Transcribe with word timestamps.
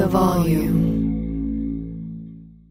the 0.00 0.06
volume. 0.08 0.80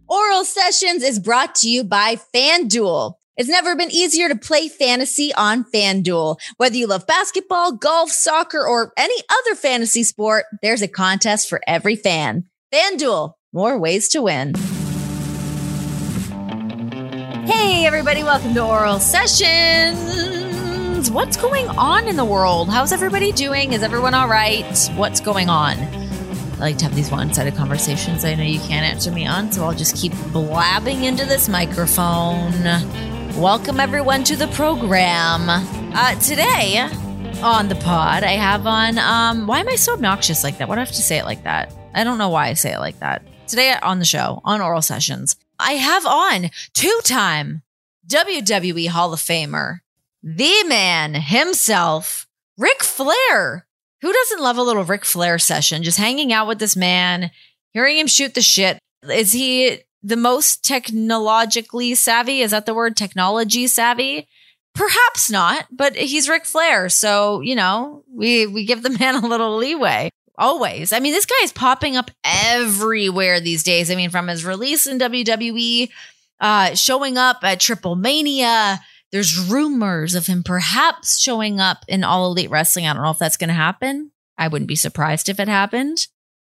Oral 0.08 0.44
Sessions 0.44 1.04
is 1.04 1.20
brought 1.20 1.54
to 1.55 1.70
you 1.70 1.83
by 1.83 2.16
FanDuel. 2.33 3.13
It's 3.38 3.48
never 3.48 3.75
been 3.75 3.92
easier 3.92 4.30
to 4.30 4.36
play 4.36 4.67
fantasy 4.67 5.32
on 5.36 5.64
FanDuel. 5.64 6.38
Whether 6.58 6.78
you 6.78 6.88
love 6.88 7.06
basketball, 7.06 7.74
golf, 7.74 8.10
soccer, 8.10 8.66
or 8.66 8.94
any 8.98 9.14
other 9.30 9.54
fantasy 9.54 10.02
sport, 10.02 10.46
there's 10.64 10.82
a 10.82 10.88
contest 10.88 11.48
for 11.50 11.62
every 11.68 11.96
fan. 11.96 12.45
FanDuel, 12.73 13.34
more 13.54 13.77
ways 13.77 14.09
to 14.09 14.23
win. 14.23 14.55
Hey, 17.46 17.86
everybody, 17.86 18.23
welcome 18.23 18.55
to 18.55 18.66
Oral 18.66 19.00
Sessions. 19.00 20.02
What's 21.11 21.38
going 21.38 21.68
on 21.70 22.07
in 22.07 22.16
the 22.16 22.25
world? 22.25 22.70
How's 22.70 22.91
everybody 22.91 23.32
doing? 23.32 23.73
Is 23.73 23.84
everyone 23.84 24.16
all 24.16 24.27
right? 24.27 24.66
What's 24.96 25.20
going 25.21 25.48
on? 25.48 26.09
I 26.60 26.64
like 26.64 26.78
to 26.80 26.84
have 26.84 26.96
these 26.96 27.10
one 27.10 27.34
sided 27.34 27.55
conversations 27.55 28.26
I 28.26 28.36
know 28.36 28.44
you 28.44 28.59
can't 28.59 28.86
answer 28.86 29.12
me 29.12 29.26
on, 29.26 29.50
so 29.50 29.63
I'll 29.63 29.73
just 29.73 29.95
keep 29.95 30.12
blabbing 30.34 31.05
into 31.05 31.26
this 31.26 31.48
microphone. 31.48 32.52
Welcome, 33.40 33.80
everyone, 33.80 34.26
to 34.26 34.36
the 34.36 34.48
program. 34.48 35.48
Uh, 35.48 36.16
today 36.16 36.86
on 37.41 37.70
the 37.70 37.76
pod, 37.76 38.26
I 38.26 38.34
have 38.34 38.67
on. 38.67 38.98
Um, 38.98 39.48
why 39.48 39.62
am 39.62 39.70
I 39.70 39.76
so 39.76 39.94
obnoxious 39.94 40.44
like 40.44 40.58
that? 40.58 40.67
Why 40.67 40.76
do 40.76 40.81
I 40.81 40.84
have 40.84 40.94
to 40.94 41.02
say 41.02 41.17
it 41.17 41.23
like 41.23 41.44
that? 41.44 41.73
I 41.94 42.03
don't 42.03 42.17
know 42.17 42.27
why 42.27 42.48
I 42.48 42.55
say 42.55 42.73
it 42.73 42.80
like 42.80 43.00
that. 43.00 43.23
Today 43.48 43.73
on 43.81 44.00
the 44.00 44.05
show, 44.05 44.41
on 44.44 44.59
Oral 44.59 44.81
Sessions, 44.81 45.38
I 45.58 45.73
have 45.73 46.05
on 46.05 46.50
two 46.73 47.00
time 47.05 47.62
WWE 48.05 48.89
Hall 48.89 49.14
of 49.14 49.22
Famer, 49.22 49.80
the 50.22 50.66
man 50.67 51.14
himself, 51.14 52.28
Ric 52.58 52.84
Flair. 52.84 53.66
Who 54.02 54.13
doesn't 54.13 54.41
love 54.41 54.58
a 54.58 54.63
little 54.63 54.84
Ric 54.84 55.05
Flair 55.05 55.39
session? 55.39 55.84
Just 55.84 55.98
hanging 55.98 56.31
out 56.31 56.48
with 56.48 56.59
this 56.59 56.76
man, 56.76 57.31
hearing 57.71 57.98
him 57.98 58.08
shoot 58.08 58.34
the 58.34 58.41
shit. 58.41 58.80
Is 59.03 59.34
he 59.34 59.80
the 60.02 60.16
most 60.16 60.64
technologically 60.64 61.95
savvy? 61.95 62.42
Is 62.42 62.52
that 62.52 62.66
the 62.66 62.73
word? 62.73 62.95
Technology 62.95 63.67
savvy? 63.67 64.27
Perhaps 64.73 65.30
not, 65.30 65.66
but 65.72 65.95
he's 65.95 66.30
Ric 66.30 66.45
Flair. 66.45 66.89
So, 66.89 67.42
you 67.42 67.55
know, 67.55 68.03
we, 68.14 68.47
we 68.47 68.66
give 68.66 68.83
the 68.83 68.89
man 69.00 69.16
a 69.16 69.27
little 69.27 69.58
leeway. 69.58 70.09
Always. 70.38 70.94
I 70.94 71.02
mean, 71.02 71.11
this 71.11 71.25
guy 71.25 71.36
is 71.44 71.52
popping 71.52 71.97
up 71.97 72.11
everywhere 72.23 73.42
these 73.42 73.61
days. 73.61 73.92
I 73.92 73.95
mean, 73.95 74.09
from 74.09 74.30
his 74.30 74.45
release 74.45 74.88
in 74.88 74.97
WWE, 74.97 75.89
uh, 76.39 76.75
showing 76.75 77.17
up 77.17 77.39
at 77.44 77.59
Triplemania, 77.59 78.80
there's 79.11 79.49
rumors 79.49 80.15
of 80.15 80.27
him 80.27 80.43
perhaps 80.43 81.19
showing 81.19 81.59
up 81.59 81.83
in 81.88 82.03
All 82.03 82.27
Elite 82.27 82.49
Wrestling. 82.49 82.85
I 82.85 82.93
don't 82.93 83.03
know 83.03 83.11
if 83.11 83.17
that's 83.17 83.38
going 83.38 83.47
to 83.47 83.53
happen. 83.53 84.11
I 84.38 84.47
wouldn't 84.47 84.67
be 84.67 84.75
surprised 84.75 85.29
if 85.29 85.39
it 85.39 85.47
happened. 85.47 86.07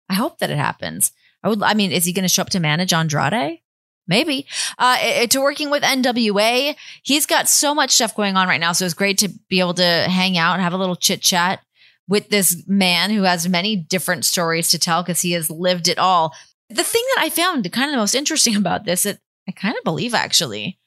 I 0.09 0.15
hope 0.15 0.39
that 0.39 0.51
it 0.51 0.59
happens. 0.59 1.13
I 1.43 1.49
would. 1.49 1.63
I 1.63 1.75
mean, 1.75 1.93
is 1.93 2.05
he 2.05 2.13
going 2.13 2.25
to 2.25 2.29
show 2.29 2.43
up 2.43 2.51
to 2.51 2.61
manage 2.61 2.93
Andrade? 2.93 3.61
Maybe. 4.07 4.47
Uh, 4.79 5.27
to 5.27 5.41
working 5.41 5.71
with 5.71 5.83
NWA, 5.83 6.75
he's 7.03 7.27
got 7.27 7.49
so 7.49 7.75
much 7.75 7.91
stuff 7.91 8.17
going 8.17 8.37
on 8.37 8.49
right 8.49 8.61
now. 8.61 8.73
So 8.73 8.87
it's 8.87 8.95
great 8.95 9.19
to 9.19 9.29
be 9.49 9.61
able 9.61 9.75
to 9.75 9.83
hang 9.83 10.39
out 10.39 10.55
and 10.55 10.63
have 10.63 10.73
a 10.73 10.79
little 10.79 10.97
chit 10.97 11.21
chat 11.21 11.61
with 12.09 12.31
this 12.31 12.65
man 12.67 13.11
who 13.11 13.23
has 13.23 13.49
many 13.49 13.77
different 13.77 14.25
stories 14.25 14.71
to 14.71 14.79
tell 14.79 15.03
because 15.03 15.21
he 15.21 15.33
has 15.33 15.51
lived 15.51 15.89
it 15.89 15.99
all. 15.99 16.35
The 16.71 16.83
thing 16.83 17.05
that 17.15 17.23
I 17.23 17.31
found 17.31 17.71
kind 17.71 17.91
of 17.91 17.93
the 17.93 17.99
most 17.99 18.15
interesting 18.15 18.57
about 18.57 18.85
this, 18.85 19.03
that 19.03 19.19
I 19.47 19.53
kind 19.53 19.77
of 19.77 19.85
believe 19.85 20.15
actually, 20.15 20.79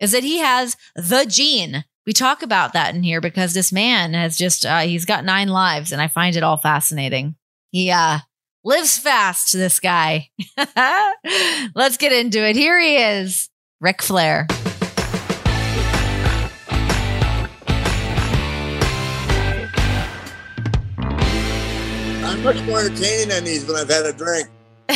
is 0.00 0.12
that 0.12 0.24
he 0.24 0.38
has 0.38 0.76
the 0.94 1.24
gene. 1.26 1.84
We 2.06 2.12
talk 2.12 2.42
about 2.42 2.72
that 2.72 2.94
in 2.94 3.02
here 3.02 3.20
because 3.20 3.52
this 3.52 3.72
man 3.72 4.14
has 4.14 4.36
just, 4.36 4.64
uh, 4.64 4.80
he's 4.80 5.04
got 5.04 5.24
nine 5.24 5.48
lives 5.48 5.92
and 5.92 6.00
I 6.00 6.08
find 6.08 6.36
it 6.36 6.42
all 6.42 6.56
fascinating. 6.56 7.36
He, 7.70 7.90
uh, 7.90 8.20
lives 8.64 8.96
fast, 8.98 9.52
this 9.52 9.80
guy. 9.80 10.30
Let's 11.74 11.96
get 11.96 12.12
into 12.12 12.46
it. 12.46 12.56
Here 12.56 12.78
he 12.78 12.96
is, 12.96 13.50
Ric 13.80 14.02
Flair. 14.02 14.46
I'm 22.24 22.42
much 22.42 22.62
more 22.62 22.80
entertaining 22.80 23.28
than 23.28 23.44
these 23.44 23.66
when 23.66 23.76
I've 23.76 23.88
had 23.88 24.06
a 24.06 24.12
drink. 24.12 24.48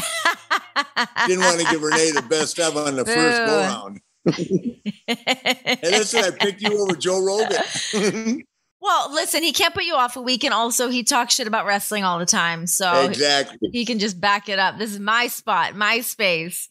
Didn't 1.27 1.45
want 1.45 1.61
to 1.61 1.67
give 1.71 1.83
Renee 1.83 2.13
the 2.13 2.25
best 2.29 2.59
of 2.59 2.77
on 2.77 2.97
the 2.97 3.05
first 3.05 3.39
go 3.47 3.59
round. 3.61 4.01
Hey, 4.25 5.79
listen, 5.83 6.25
I 6.25 6.31
picked 6.31 6.63
you 6.63 6.81
over 6.81 6.97
Joe 6.97 7.25
Rogan. 7.25 8.43
well, 8.81 9.13
listen, 9.13 9.43
he 9.43 9.53
can't 9.53 9.75
put 9.75 9.85
you 9.85 9.95
off 9.95 10.17
a 10.17 10.23
week, 10.23 10.45
and 10.45 10.55
also 10.55 10.89
he 10.89 11.03
talks 11.03 11.35
shit 11.35 11.47
about 11.47 11.67
wrestling 11.67 12.05
all 12.05 12.19
the 12.19 12.27
time, 12.27 12.67
so 12.67 13.05
exactly 13.05 13.71
he 13.73 13.85
can 13.85 13.99
just 13.99 14.21
back 14.21 14.49
it 14.49 14.59
up. 14.59 14.79
This 14.79 14.93
is 14.93 15.01
my 15.01 15.27
spot, 15.27 15.75
my 15.75 16.01
space. 16.01 16.69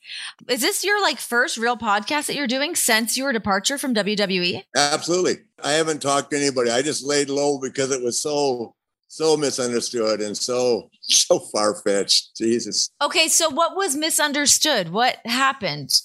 Is 0.48 0.62
this 0.62 0.84
your 0.84 1.02
like 1.02 1.20
first 1.20 1.58
real 1.58 1.78
podcast 1.78 2.28
that 2.28 2.36
you're 2.36 2.48
doing 2.48 2.76
since 2.76 3.18
your 3.18 3.34
departure 3.34 3.78
from 3.78 3.94
WWE? 3.94 4.64
Absolutely. 4.76 5.38
I 5.64 5.74
haven't 5.74 6.02
talked 6.02 6.32
to 6.32 6.38
anybody. 6.38 6.72
I 6.72 6.82
just 6.82 7.06
laid 7.06 7.30
low 7.30 7.60
because 7.60 7.92
it 7.92 8.02
was 8.02 8.20
so 8.20 8.76
so 9.12 9.36
misunderstood 9.36 10.22
and 10.22 10.38
so 10.38 10.90
so 11.02 11.40
far 11.40 11.76
fetched. 11.76 12.38
Jesus. 12.38 12.90
Okay, 13.02 13.28
so 13.28 13.50
what 13.50 13.76
was 13.76 13.96
misunderstood? 13.96 14.90
What 14.90 15.18
happened? 15.26 16.02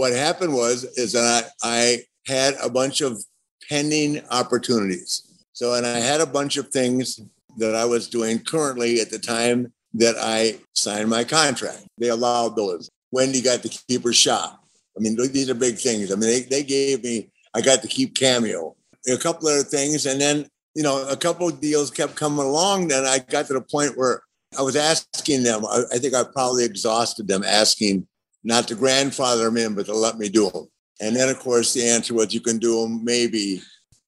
What 0.00 0.14
happened 0.14 0.54
was 0.54 0.84
is 0.96 1.12
that 1.12 1.50
I, 1.62 1.98
I 2.26 2.32
had 2.32 2.54
a 2.62 2.70
bunch 2.70 3.02
of 3.02 3.22
pending 3.68 4.22
opportunities. 4.30 5.44
So 5.52 5.74
and 5.74 5.86
I 5.86 5.98
had 5.98 6.22
a 6.22 6.26
bunch 6.26 6.56
of 6.56 6.68
things 6.68 7.20
that 7.58 7.76
I 7.76 7.84
was 7.84 8.08
doing 8.08 8.38
currently 8.38 9.02
at 9.02 9.10
the 9.10 9.18
time 9.18 9.74
that 9.92 10.14
I 10.18 10.56
signed 10.74 11.10
my 11.10 11.22
contract. 11.22 11.84
They 11.98 12.08
allowed 12.08 12.56
those. 12.56 12.88
Wendy 13.12 13.42
got 13.42 13.62
to 13.62 13.68
keep 13.68 14.02
her 14.04 14.14
shop. 14.14 14.64
I 14.96 15.00
mean, 15.00 15.16
these 15.16 15.50
are 15.50 15.54
big 15.54 15.76
things. 15.76 16.10
I 16.10 16.14
mean, 16.14 16.30
they, 16.30 16.40
they 16.44 16.62
gave 16.62 17.04
me, 17.04 17.28
I 17.52 17.60
got 17.60 17.82
to 17.82 17.88
keep 17.88 18.16
Cameo, 18.16 18.74
a 19.06 19.18
couple 19.18 19.48
other 19.48 19.64
things. 19.64 20.06
And 20.06 20.18
then 20.18 20.46
you 20.74 20.82
know, 20.82 21.06
a 21.08 21.16
couple 21.16 21.46
of 21.46 21.60
deals 21.60 21.90
kept 21.90 22.16
coming 22.16 22.46
along. 22.46 22.88
Then 22.88 23.04
I 23.04 23.18
got 23.18 23.48
to 23.48 23.52
the 23.52 23.60
point 23.60 23.98
where 23.98 24.22
I 24.58 24.62
was 24.62 24.76
asking 24.76 25.42
them. 25.42 25.66
I, 25.66 25.82
I 25.92 25.98
think 25.98 26.14
I 26.14 26.22
probably 26.32 26.64
exhausted 26.64 27.28
them 27.28 27.44
asking 27.44 28.06
not 28.44 28.68
to 28.68 28.74
grandfather 28.74 29.44
them 29.44 29.56
in, 29.56 29.74
but 29.74 29.86
to 29.86 29.94
let 29.94 30.18
me 30.18 30.28
do 30.28 30.50
them. 30.50 30.66
And 31.00 31.16
then, 31.16 31.28
of 31.28 31.38
course, 31.38 31.72
the 31.72 31.86
answer 31.86 32.14
was, 32.14 32.34
"You 32.34 32.40
can 32.40 32.58
do 32.58 32.82
them, 32.82 33.04
maybe." 33.04 33.62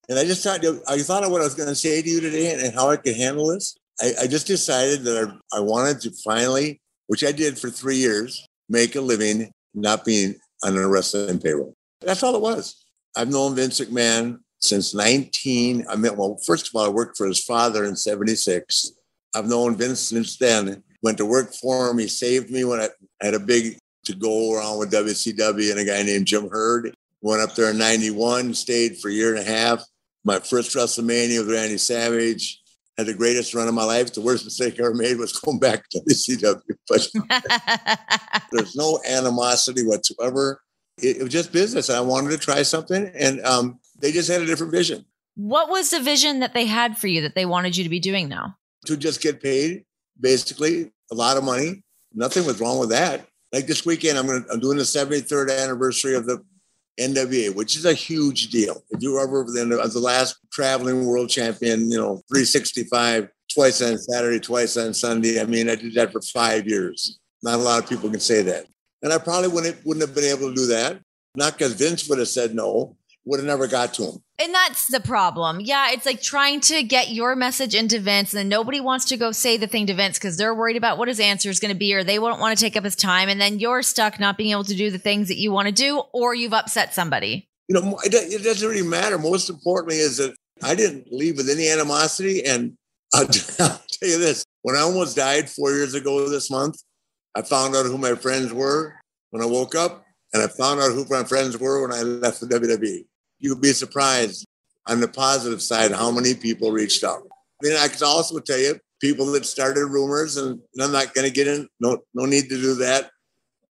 And 0.08 0.18
I 0.18 0.24
just 0.24 0.42
thought, 0.42 0.64
I 0.88 0.98
thought 0.98 1.24
of 1.24 1.30
what 1.30 1.40
I 1.40 1.44
was 1.44 1.54
going 1.54 1.68
to 1.68 1.74
say 1.74 2.02
to 2.02 2.08
you 2.08 2.20
today 2.20 2.52
and 2.52 2.74
how 2.74 2.90
I 2.90 2.96
could 2.96 3.16
handle 3.16 3.48
this. 3.48 3.76
I, 4.00 4.12
I 4.22 4.26
just 4.26 4.46
decided 4.46 5.04
that 5.04 5.38
I, 5.52 5.58
I 5.58 5.60
wanted 5.60 6.00
to 6.02 6.10
finally, 6.24 6.80
which 7.06 7.24
I 7.24 7.32
did 7.32 7.58
for 7.58 7.70
three 7.70 7.96
years, 7.96 8.46
make 8.68 8.96
a 8.96 9.00
living 9.00 9.52
not 9.74 10.04
being 10.04 10.34
on 10.64 10.76
a 10.76 10.88
wrestling 10.88 11.38
payroll. 11.38 11.74
That's 12.00 12.22
all 12.22 12.34
it 12.34 12.42
was. 12.42 12.84
I've 13.16 13.30
known 13.30 13.54
Vince 13.54 13.80
McMahon 13.80 14.38
since 14.60 14.94
19. 14.94 15.86
I 15.88 15.96
mean, 15.96 16.16
well, 16.16 16.38
first 16.44 16.68
of 16.68 16.74
all, 16.74 16.86
I 16.86 16.88
worked 16.88 17.16
for 17.16 17.26
his 17.26 17.42
father 17.42 17.84
in 17.84 17.96
76. 17.96 18.92
I've 19.34 19.48
known 19.48 19.76
Vince 19.76 20.00
since 20.00 20.36
then. 20.36 20.82
Went 21.02 21.18
to 21.18 21.26
work 21.26 21.52
for 21.52 21.90
him. 21.90 21.98
He 21.98 22.08
saved 22.08 22.50
me 22.50 22.64
when 22.64 22.80
I 22.80 22.88
had 23.20 23.34
a 23.34 23.40
big 23.40 23.78
to 24.04 24.14
go 24.14 24.54
around 24.54 24.78
with 24.78 24.92
WCW 24.92 25.70
and 25.70 25.80
a 25.80 25.84
guy 25.84 26.02
named 26.02 26.26
Jim 26.26 26.48
Herd. 26.48 26.94
Went 27.20 27.40
up 27.40 27.54
there 27.54 27.70
in 27.70 27.78
91, 27.78 28.54
stayed 28.54 28.98
for 28.98 29.08
a 29.08 29.12
year 29.12 29.34
and 29.34 29.38
a 29.38 29.50
half. 29.50 29.84
My 30.24 30.40
first 30.40 30.74
WrestleMania 30.74 31.38
with 31.38 31.50
Randy 31.50 31.78
Savage. 31.78 32.60
Had 32.98 33.06
the 33.06 33.14
greatest 33.14 33.54
run 33.54 33.68
of 33.68 33.74
my 33.74 33.84
life. 33.84 34.12
The 34.12 34.20
worst 34.20 34.44
mistake 34.44 34.78
I 34.78 34.84
ever 34.84 34.94
made 34.94 35.16
was 35.16 35.32
going 35.32 35.58
back 35.58 35.88
to 35.90 36.00
WCW. 36.00 36.60
But 36.88 37.08
there's 38.52 38.76
no 38.76 39.00
animosity 39.08 39.86
whatsoever. 39.86 40.60
It, 40.98 41.16
it 41.16 41.22
was 41.22 41.32
just 41.32 41.52
business. 41.52 41.88
I 41.88 42.00
wanted 42.00 42.30
to 42.32 42.38
try 42.38 42.62
something. 42.62 43.10
And 43.14 43.40
um, 43.46 43.80
they 43.98 44.12
just 44.12 44.28
had 44.28 44.42
a 44.42 44.46
different 44.46 44.72
vision. 44.72 45.06
What 45.36 45.70
was 45.70 45.90
the 45.90 46.00
vision 46.00 46.40
that 46.40 46.52
they 46.52 46.66
had 46.66 46.98
for 46.98 47.06
you 47.06 47.22
that 47.22 47.34
they 47.34 47.46
wanted 47.46 47.76
you 47.76 47.84
to 47.84 47.90
be 47.90 48.00
doing 48.00 48.28
now? 48.28 48.56
To 48.86 48.96
just 48.96 49.22
get 49.22 49.42
paid, 49.42 49.84
basically, 50.20 50.92
a 51.10 51.14
lot 51.14 51.38
of 51.38 51.44
money. 51.44 51.82
Nothing 52.12 52.44
was 52.44 52.60
wrong 52.60 52.78
with 52.78 52.90
that. 52.90 53.26
Like 53.52 53.66
this 53.66 53.84
weekend, 53.84 54.18
I'm 54.18 54.26
going 54.26 54.44
to, 54.44 54.50
I'm 54.50 54.60
doing 54.60 54.78
the 54.78 54.84
73rd 54.84 55.62
anniversary 55.62 56.14
of 56.14 56.26
the 56.26 56.42
NWA, 56.98 57.54
which 57.54 57.76
is 57.76 57.84
a 57.84 57.92
huge 57.92 58.48
deal. 58.48 58.82
If 58.90 59.02
you 59.02 59.12
were 59.12 59.22
ever 59.22 59.44
the, 59.44 59.80
uh, 59.80 59.86
the 59.86 59.98
last 59.98 60.38
traveling 60.50 61.06
world 61.06 61.28
champion, 61.28 61.90
you 61.90 61.98
know, 61.98 62.22
365, 62.28 63.28
twice 63.52 63.82
on 63.82 63.98
Saturday, 63.98 64.40
twice 64.40 64.76
on 64.76 64.94
Sunday. 64.94 65.40
I 65.40 65.44
mean, 65.44 65.68
I 65.68 65.74
did 65.74 65.94
that 65.94 66.12
for 66.12 66.20
five 66.22 66.66
years. 66.66 67.18
Not 67.42 67.58
a 67.58 67.62
lot 67.62 67.82
of 67.82 67.88
people 67.88 68.10
can 68.10 68.20
say 68.20 68.42
that. 68.42 68.66
And 69.02 69.12
I 69.12 69.18
probably 69.18 69.48
wouldn't, 69.48 69.84
wouldn't 69.84 70.06
have 70.06 70.14
been 70.14 70.30
able 70.30 70.48
to 70.48 70.54
do 70.54 70.66
that. 70.68 71.00
Not 71.34 71.58
because 71.58 71.72
Vince 71.74 72.08
would 72.08 72.18
have 72.18 72.28
said 72.28 72.54
no, 72.54 72.96
would 73.24 73.40
have 73.40 73.46
never 73.46 73.66
got 73.66 73.94
to 73.94 74.04
him. 74.04 74.22
And 74.42 74.52
that's 74.52 74.88
the 74.88 74.98
problem. 74.98 75.60
Yeah, 75.60 75.92
it's 75.92 76.04
like 76.04 76.20
trying 76.20 76.60
to 76.62 76.82
get 76.82 77.10
your 77.10 77.36
message 77.36 77.76
into 77.76 78.00
Vince, 78.00 78.32
and 78.32 78.38
then 78.38 78.48
nobody 78.48 78.80
wants 78.80 79.04
to 79.06 79.16
go 79.16 79.30
say 79.30 79.56
the 79.56 79.68
thing 79.68 79.86
to 79.86 79.94
Vince 79.94 80.18
because 80.18 80.36
they're 80.36 80.54
worried 80.54 80.76
about 80.76 80.98
what 80.98 81.06
his 81.06 81.20
answer 81.20 81.48
is 81.48 81.60
going 81.60 81.72
to 81.72 81.78
be, 81.78 81.94
or 81.94 82.02
they 82.02 82.18
won't 82.18 82.40
want 82.40 82.58
to 82.58 82.60
take 82.60 82.76
up 82.76 82.82
his 82.82 82.96
time. 82.96 83.28
And 83.28 83.40
then 83.40 83.60
you're 83.60 83.82
stuck 83.82 84.18
not 84.18 84.36
being 84.36 84.50
able 84.50 84.64
to 84.64 84.74
do 84.74 84.90
the 84.90 84.98
things 84.98 85.28
that 85.28 85.38
you 85.38 85.52
want 85.52 85.68
to 85.68 85.72
do, 85.72 86.02
or 86.12 86.34
you've 86.34 86.52
upset 86.52 86.92
somebody. 86.92 87.48
You 87.68 87.80
know, 87.80 88.00
it 88.02 88.42
doesn't 88.42 88.68
really 88.68 88.86
matter. 88.86 89.16
Most 89.16 89.48
importantly, 89.48 89.98
is 89.98 90.16
that 90.16 90.34
I 90.60 90.74
didn't 90.74 91.12
leave 91.12 91.36
with 91.36 91.48
any 91.48 91.68
animosity. 91.68 92.44
And 92.44 92.76
I'll, 93.14 93.22
I'll 93.60 93.82
tell 93.92 94.08
you 94.08 94.18
this 94.18 94.44
when 94.62 94.74
I 94.74 94.80
almost 94.80 95.16
died 95.16 95.48
four 95.50 95.70
years 95.70 95.94
ago 95.94 96.28
this 96.28 96.50
month, 96.50 96.82
I 97.36 97.42
found 97.42 97.76
out 97.76 97.86
who 97.86 97.96
my 97.96 98.16
friends 98.16 98.52
were 98.52 98.94
when 99.30 99.40
I 99.40 99.46
woke 99.46 99.76
up, 99.76 100.04
and 100.32 100.42
I 100.42 100.48
found 100.48 100.80
out 100.80 100.90
who 100.90 101.06
my 101.08 101.22
friends 101.22 101.56
were 101.58 101.86
when 101.86 101.96
I 101.96 102.02
left 102.02 102.40
the 102.40 102.46
WWE. 102.46 103.04
You'd 103.42 103.60
be 103.60 103.72
surprised 103.72 104.46
on 104.86 105.00
the 105.00 105.08
positive 105.08 105.60
side 105.60 105.92
how 105.92 106.10
many 106.10 106.34
people 106.34 106.72
reached 106.72 107.04
out. 107.04 107.22
I 107.62 107.68
mean, 107.68 107.76
I 107.76 107.88
can 107.88 108.02
also 108.04 108.38
tell 108.38 108.58
you 108.58 108.78
people 109.00 109.26
that 109.32 109.44
started 109.44 109.86
rumors, 109.86 110.36
and 110.36 110.60
I'm 110.80 110.92
not 110.92 111.12
going 111.12 111.26
to 111.26 111.34
get 111.34 111.48
in. 111.48 111.68
No, 111.80 111.98
no 112.14 112.24
need 112.24 112.48
to 112.48 112.56
do 112.60 112.74
that. 112.76 113.10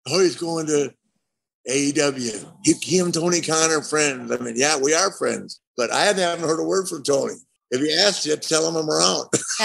Oh, 0.07 0.19
he's 0.19 0.35
going 0.35 0.67
to 0.67 0.93
AEW. 1.69 2.51
He, 2.63 2.73
he 2.73 2.99
and 2.99 3.13
Tony 3.13 3.41
Khan 3.41 3.71
are 3.71 3.81
friends. 3.81 4.31
I 4.31 4.37
mean, 4.37 4.55
yeah, 4.57 4.77
we 4.77 4.93
are 4.93 5.11
friends, 5.13 5.61
but 5.77 5.91
I 5.91 6.03
haven't 6.03 6.47
heard 6.47 6.59
a 6.59 6.63
word 6.63 6.87
from 6.87 7.03
Tony. 7.03 7.35
If 7.71 7.79
he 7.79 7.93
asks 7.93 8.25
you, 8.25 8.35
tell 8.35 8.67
him 8.67 8.75
I'm 8.75 8.89
around. 8.89 9.29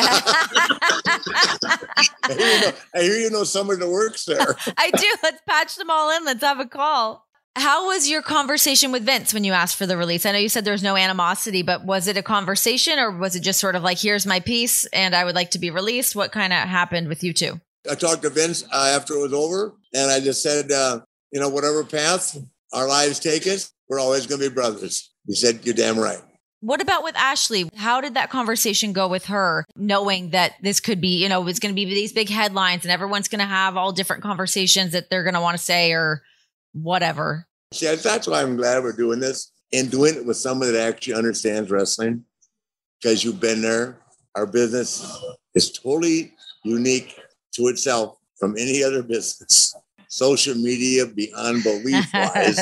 I, 2.22 2.34
hear 2.36 2.38
you 2.38 2.60
know, 2.60 2.72
I 2.94 3.02
hear 3.02 3.16
you 3.16 3.30
know 3.30 3.42
somebody 3.42 3.80
that 3.80 3.88
works 3.88 4.24
there. 4.24 4.56
I 4.76 4.92
do. 4.92 5.06
Let's 5.24 5.42
patch 5.48 5.74
them 5.74 5.90
all 5.90 6.16
in. 6.16 6.24
Let's 6.24 6.44
have 6.44 6.60
a 6.60 6.66
call. 6.66 7.25
How 7.56 7.86
was 7.86 8.06
your 8.06 8.20
conversation 8.20 8.92
with 8.92 9.06
Vince 9.06 9.32
when 9.32 9.42
you 9.42 9.54
asked 9.54 9.76
for 9.76 9.86
the 9.86 9.96
release? 9.96 10.26
I 10.26 10.32
know 10.32 10.38
you 10.38 10.50
said 10.50 10.66
there's 10.66 10.82
no 10.82 10.94
animosity, 10.94 11.62
but 11.62 11.86
was 11.86 12.06
it 12.06 12.18
a 12.18 12.22
conversation 12.22 12.98
or 12.98 13.10
was 13.10 13.34
it 13.34 13.40
just 13.40 13.60
sort 13.60 13.74
of 13.74 13.82
like, 13.82 13.98
here's 13.98 14.26
my 14.26 14.40
piece 14.40 14.84
and 14.92 15.14
I 15.14 15.24
would 15.24 15.34
like 15.34 15.52
to 15.52 15.58
be 15.58 15.70
released? 15.70 16.14
What 16.14 16.32
kind 16.32 16.52
of 16.52 16.58
happened 16.68 17.08
with 17.08 17.24
you 17.24 17.32
two? 17.32 17.58
I 17.90 17.94
talked 17.94 18.20
to 18.22 18.28
Vince 18.28 18.62
uh, 18.70 18.92
after 18.94 19.14
it 19.14 19.22
was 19.22 19.32
over 19.32 19.72
and 19.94 20.10
I 20.10 20.20
just 20.20 20.42
said, 20.42 20.70
uh, 20.70 21.00
you 21.32 21.40
know, 21.40 21.48
whatever 21.48 21.82
path 21.82 22.36
our 22.74 22.86
lives 22.86 23.20
take 23.20 23.46
us, 23.46 23.72
we're 23.88 24.00
always 24.00 24.26
going 24.26 24.42
to 24.42 24.50
be 24.50 24.54
brothers. 24.54 25.10
He 25.26 25.34
said, 25.34 25.60
you're 25.64 25.74
damn 25.74 25.98
right. 25.98 26.20
What 26.60 26.82
about 26.82 27.04
with 27.04 27.16
Ashley? 27.16 27.70
How 27.74 28.02
did 28.02 28.12
that 28.14 28.28
conversation 28.28 28.92
go 28.92 29.08
with 29.08 29.26
her, 29.26 29.64
knowing 29.76 30.30
that 30.30 30.56
this 30.60 30.78
could 30.78 31.00
be, 31.00 31.22
you 31.22 31.30
know, 31.30 31.46
it's 31.46 31.58
going 31.58 31.74
to 31.74 31.76
be 31.76 31.86
these 31.86 32.12
big 32.12 32.28
headlines 32.28 32.84
and 32.84 32.92
everyone's 32.92 33.28
going 33.28 33.38
to 33.38 33.46
have 33.46 33.78
all 33.78 33.92
different 33.92 34.22
conversations 34.22 34.92
that 34.92 35.08
they're 35.08 35.24
going 35.24 35.34
to 35.34 35.40
want 35.40 35.56
to 35.56 35.64
say 35.64 35.92
or 35.92 36.22
whatever. 36.82 37.46
See, 37.72 37.94
that's 37.94 38.26
why 38.26 38.42
I'm 38.42 38.56
glad 38.56 38.82
we're 38.82 38.92
doing 38.92 39.20
this 39.20 39.52
and 39.72 39.90
doing 39.90 40.14
it 40.14 40.24
with 40.24 40.36
someone 40.36 40.72
that 40.72 40.88
actually 40.88 41.14
understands 41.14 41.70
wrestling 41.70 42.24
because 43.00 43.24
you've 43.24 43.40
been 43.40 43.62
there. 43.62 43.98
Our 44.34 44.46
business 44.46 45.18
is 45.54 45.72
totally 45.72 46.34
unique 46.64 47.18
to 47.54 47.68
itself 47.68 48.18
from 48.38 48.56
any 48.58 48.84
other 48.84 49.02
business. 49.02 49.74
Social 50.08 50.54
media 50.54 51.06
beyond 51.06 51.64
belief 51.64 52.06
wise. 52.14 52.60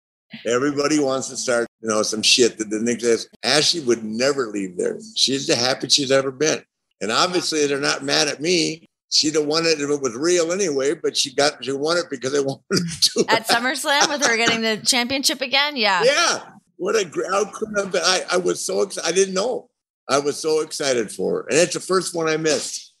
Everybody 0.46 0.98
wants 0.98 1.28
to 1.28 1.36
start, 1.36 1.66
you 1.80 1.88
know, 1.88 2.02
some 2.02 2.22
shit 2.22 2.58
that 2.58 2.70
didn't 2.70 2.88
exist. 2.88 3.28
Ashley 3.42 3.80
would 3.80 4.04
never 4.04 4.48
leave 4.48 4.76
there. 4.76 4.98
She's 5.14 5.46
the 5.46 5.56
happiest 5.56 5.96
she's 5.96 6.10
ever 6.10 6.30
been. 6.30 6.62
And 7.00 7.12
obviously 7.12 7.66
they're 7.66 7.80
not 7.80 8.02
mad 8.02 8.28
at 8.28 8.40
me 8.40 8.88
she'd 9.12 9.34
have 9.34 9.46
won 9.46 9.64
it 9.66 9.80
if 9.80 9.88
it 9.88 10.00
was 10.00 10.14
real 10.14 10.52
anyway, 10.52 10.94
but 10.94 11.16
she 11.16 11.34
got 11.34 11.64
she 11.64 11.72
won 11.72 11.96
it 11.96 12.06
because 12.10 12.32
they 12.32 12.40
wanted 12.42 12.62
to. 13.02 13.24
At 13.28 13.46
SummerSlam 13.48 14.08
with 14.08 14.24
her 14.24 14.36
getting 14.36 14.62
the 14.62 14.78
championship 14.78 15.40
again, 15.40 15.76
yeah. 15.76 16.02
Yeah. 16.04 16.40
What 16.76 16.94
a 16.94 17.04
how 17.30 17.46
could 17.46 17.68
have 17.76 17.92
been 17.92 18.02
I, 18.04 18.22
I 18.32 18.36
was 18.36 18.64
so 18.64 18.82
excited. 18.82 19.08
I 19.08 19.12
didn't 19.12 19.34
know. 19.34 19.68
I 20.08 20.18
was 20.18 20.36
so 20.36 20.60
excited 20.60 21.10
for 21.10 21.32
her. 21.32 21.46
And 21.48 21.58
it's 21.58 21.74
the 21.74 21.80
first 21.80 22.14
one 22.14 22.28
I 22.28 22.36
missed. 22.36 22.94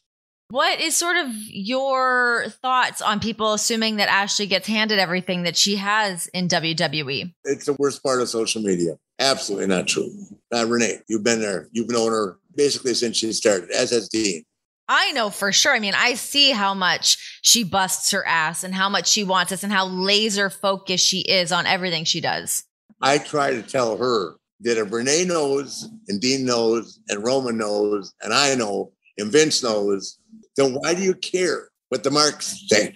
What 0.48 0.80
is 0.80 0.96
sort 0.96 1.16
of 1.16 1.28
your 1.48 2.46
thoughts 2.62 3.02
on 3.02 3.18
people 3.18 3.52
assuming 3.52 3.96
that 3.96 4.08
Ashley 4.08 4.46
gets 4.46 4.68
handed 4.68 4.98
everything 4.98 5.42
that 5.42 5.56
she 5.56 5.76
has 5.76 6.28
in 6.28 6.46
WWE? 6.48 7.32
It's 7.44 7.66
the 7.66 7.72
worst 7.74 8.02
part 8.02 8.20
of 8.20 8.28
social 8.28 8.62
media. 8.62 8.96
Absolutely 9.18 9.66
not 9.66 9.88
true. 9.88 10.08
Uh, 10.54 10.64
Renee, 10.66 11.00
you've 11.08 11.24
been 11.24 11.40
there. 11.40 11.68
You've 11.72 11.90
known 11.90 12.12
her 12.12 12.38
basically 12.54 12.94
since 12.94 13.16
she 13.16 13.32
started, 13.32 13.70
as 13.70 13.90
has 13.90 14.08
Dean. 14.08 14.44
I 14.88 15.12
know 15.12 15.30
for 15.30 15.52
sure. 15.52 15.74
I 15.74 15.80
mean, 15.80 15.94
I 15.96 16.14
see 16.14 16.52
how 16.52 16.74
much 16.74 17.40
she 17.42 17.64
busts 17.64 18.10
her 18.12 18.26
ass 18.26 18.62
and 18.62 18.74
how 18.74 18.88
much 18.88 19.08
she 19.08 19.24
wants 19.24 19.52
us 19.52 19.62
and 19.62 19.72
how 19.72 19.86
laser 19.86 20.48
focused 20.50 21.04
she 21.04 21.20
is 21.20 21.50
on 21.50 21.66
everything 21.66 22.04
she 22.04 22.20
does. 22.20 22.64
I 23.02 23.18
try 23.18 23.50
to 23.50 23.62
tell 23.62 23.96
her 23.96 24.36
that 24.60 24.78
if 24.78 24.92
Renee 24.92 25.24
knows 25.24 25.88
and 26.08 26.20
Dean 26.20 26.44
knows 26.44 27.00
and 27.08 27.24
Roman 27.24 27.58
knows 27.58 28.14
and 28.22 28.32
I 28.32 28.54
know 28.54 28.92
and 29.18 29.30
Vince 29.30 29.62
knows, 29.62 30.18
then 30.56 30.74
why 30.74 30.94
do 30.94 31.02
you 31.02 31.14
care 31.14 31.68
what 31.88 32.04
the 32.04 32.10
marks 32.10 32.64
think? 32.68 32.94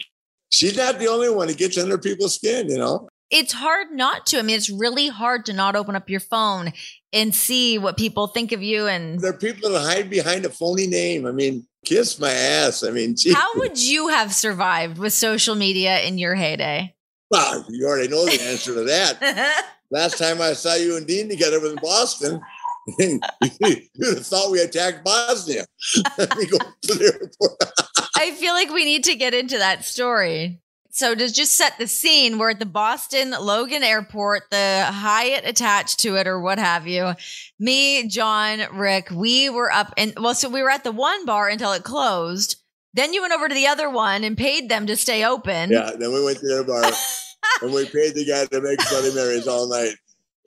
She's 0.53 0.77
not 0.77 0.99
the 0.99 1.09
only 1.09 1.31
one 1.31 1.49
that 1.49 1.59
gets 1.59 1.79
under 1.79 1.99
people's 1.99 2.37
skin, 2.37 2.69
you 2.69 2.79
know? 2.79 3.09
It's 3.31 3.53
hard 3.53 3.93
not 3.93 4.27
to. 4.27 4.39
I 4.39 4.43
mean, 4.43 4.57
it's 4.57 4.71
really 4.71 5.09
hard 5.09 5.47
to 5.47 5.53
not 5.53 5.77
open 5.77 5.95
up 5.95 6.11
your 6.11 6.21
phone 6.21 6.73
and 7.13 7.35
see 7.35 7.79
what 7.79 7.97
people 7.97 8.27
think 8.27 8.53
of 8.53 8.63
you. 8.63 8.87
And 8.87 9.21
there 9.21 9.31
are 9.31 9.37
people 9.37 9.71
that 9.71 9.81
hide 9.81 10.11
behind 10.11 10.45
a 10.45 10.51
phony 10.51 10.87
name. 10.87 11.27
I 11.27 11.33
mean, 11.33 11.67
kiss 11.85 12.19
my 12.19 12.31
ass. 12.31 12.85
I 12.85 12.91
mean, 12.91 13.17
geez. 13.17 13.35
how 13.35 13.49
would 13.57 13.81
you 13.81 14.09
have 14.09 14.33
survived 14.33 14.99
with 14.99 15.13
social 15.13 15.55
media 15.55 16.01
in 16.01 16.19
your 16.19 16.35
heyday? 16.35 16.95
Well, 17.31 17.65
you 17.69 17.87
already 17.87 18.09
know 18.09 18.25
the 18.25 18.41
answer 18.43 18.75
to 18.75 18.85
that. 18.85 19.65
Last 19.91 20.19
time 20.19 20.41
I 20.41 20.53
saw 20.53 20.75
you 20.75 20.97
and 20.97 21.07
Dean 21.07 21.29
together 21.29 21.61
was 21.61 21.73
in 21.73 21.79
Boston. 21.83 22.41
you'd 22.99 24.17
have 24.17 24.27
thought 24.27 24.51
we 24.51 24.61
attacked 24.61 25.05
Bosnia. 25.05 25.65
we 26.37 26.47
go 26.47 26.59
to 26.59 26.95
the 26.95 27.13
airport. 27.21 28.11
I 28.17 28.33
feel 28.33 28.55
like 28.55 28.71
we 28.71 28.85
need 28.85 29.05
to 29.05 29.15
get 29.15 29.35
into 29.35 29.59
that 29.59 29.85
story. 29.85 30.61
So 31.01 31.15
to 31.15 31.33
just 31.33 31.53
set 31.53 31.79
the 31.79 31.87
scene, 31.87 32.37
we're 32.37 32.51
at 32.51 32.59
the 32.59 32.67
Boston 32.67 33.31
Logan 33.31 33.83
Airport, 33.83 34.43
the 34.51 34.85
Hyatt 34.87 35.49
attached 35.49 36.01
to 36.01 36.17
it, 36.17 36.27
or 36.27 36.39
what 36.39 36.59
have 36.59 36.87
you. 36.87 37.15
Me, 37.59 38.07
John, 38.07 38.61
Ric, 38.75 39.11
we 39.11 39.49
were 39.49 39.73
up 39.73 39.95
and 39.97 40.13
well, 40.19 40.35
so 40.35 40.51
we 40.51 40.63
were 40.63 40.69
at 40.69 40.85
the 40.85 40.93
one 40.93 41.25
bar 41.25 41.49
until 41.49 41.73
it 41.73 41.85
closed. 41.85 42.57
Then 42.93 43.15
you 43.15 43.23
went 43.23 43.33
over 43.33 43.49
to 43.49 43.55
the 43.55 43.67
other 43.67 43.89
one 43.89 44.25
and 44.25 44.37
paid 44.37 44.69
them 44.69 44.87
to 44.89 44.95
stay 44.95 45.25
open. 45.25 45.71
Yeah, 45.71 45.91
then 45.99 46.13
we 46.13 46.23
went 46.23 46.41
to 46.41 46.47
their 46.47 46.65
bar 46.65 46.85
and 47.63 47.73
we 47.73 47.87
paid 47.87 48.15
the 48.15 48.27
guy 48.27 48.45
to 48.45 48.61
make 48.61 48.79
Bloody 48.91 49.15
Marys 49.15 49.49
all 49.49 49.71
night. 49.71 49.95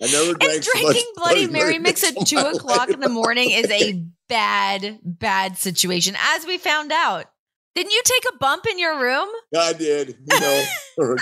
I 0.04 0.12
never 0.12 0.36
drank 0.36 0.54
and 0.54 0.64
drinking 0.64 0.94
so 0.94 1.14
Bloody, 1.16 1.48
Bloody 1.48 1.52
Mary 1.52 1.80
mix 1.80 2.04
at 2.04 2.28
two 2.28 2.38
o'clock 2.38 2.90
in 2.90 3.00
the 3.00 3.10
morning 3.10 3.50
is 3.50 3.72
a 3.72 3.94
bad, 4.30 5.00
bad 5.04 5.58
situation, 5.58 6.16
as 6.20 6.46
we 6.46 6.60
found 6.60 6.92
out. 6.92 7.26
Didn't 7.75 7.92
you 7.92 8.02
take 8.06 8.24
a 8.34 8.38
bump 8.38 8.66
in 8.70 8.78
your 8.78 9.02
room? 9.02 9.28
I 9.58 9.74
did. 9.74 10.16
You 10.31 10.40
know, 10.40 10.64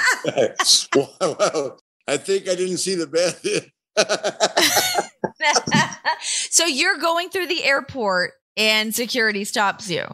well, 0.95 1.79
I 2.07 2.17
think 2.17 2.49
I 2.49 2.55
didn't 2.55 2.77
see 2.77 2.95
the 2.95 3.07
bed. 3.07 3.35
so 6.49 6.65
you're 6.65 6.97
going 6.97 7.29
through 7.29 7.47
the 7.47 7.63
airport 7.63 8.33
and 8.57 8.93
security 8.93 9.45
stops 9.45 9.89
you. 9.89 10.05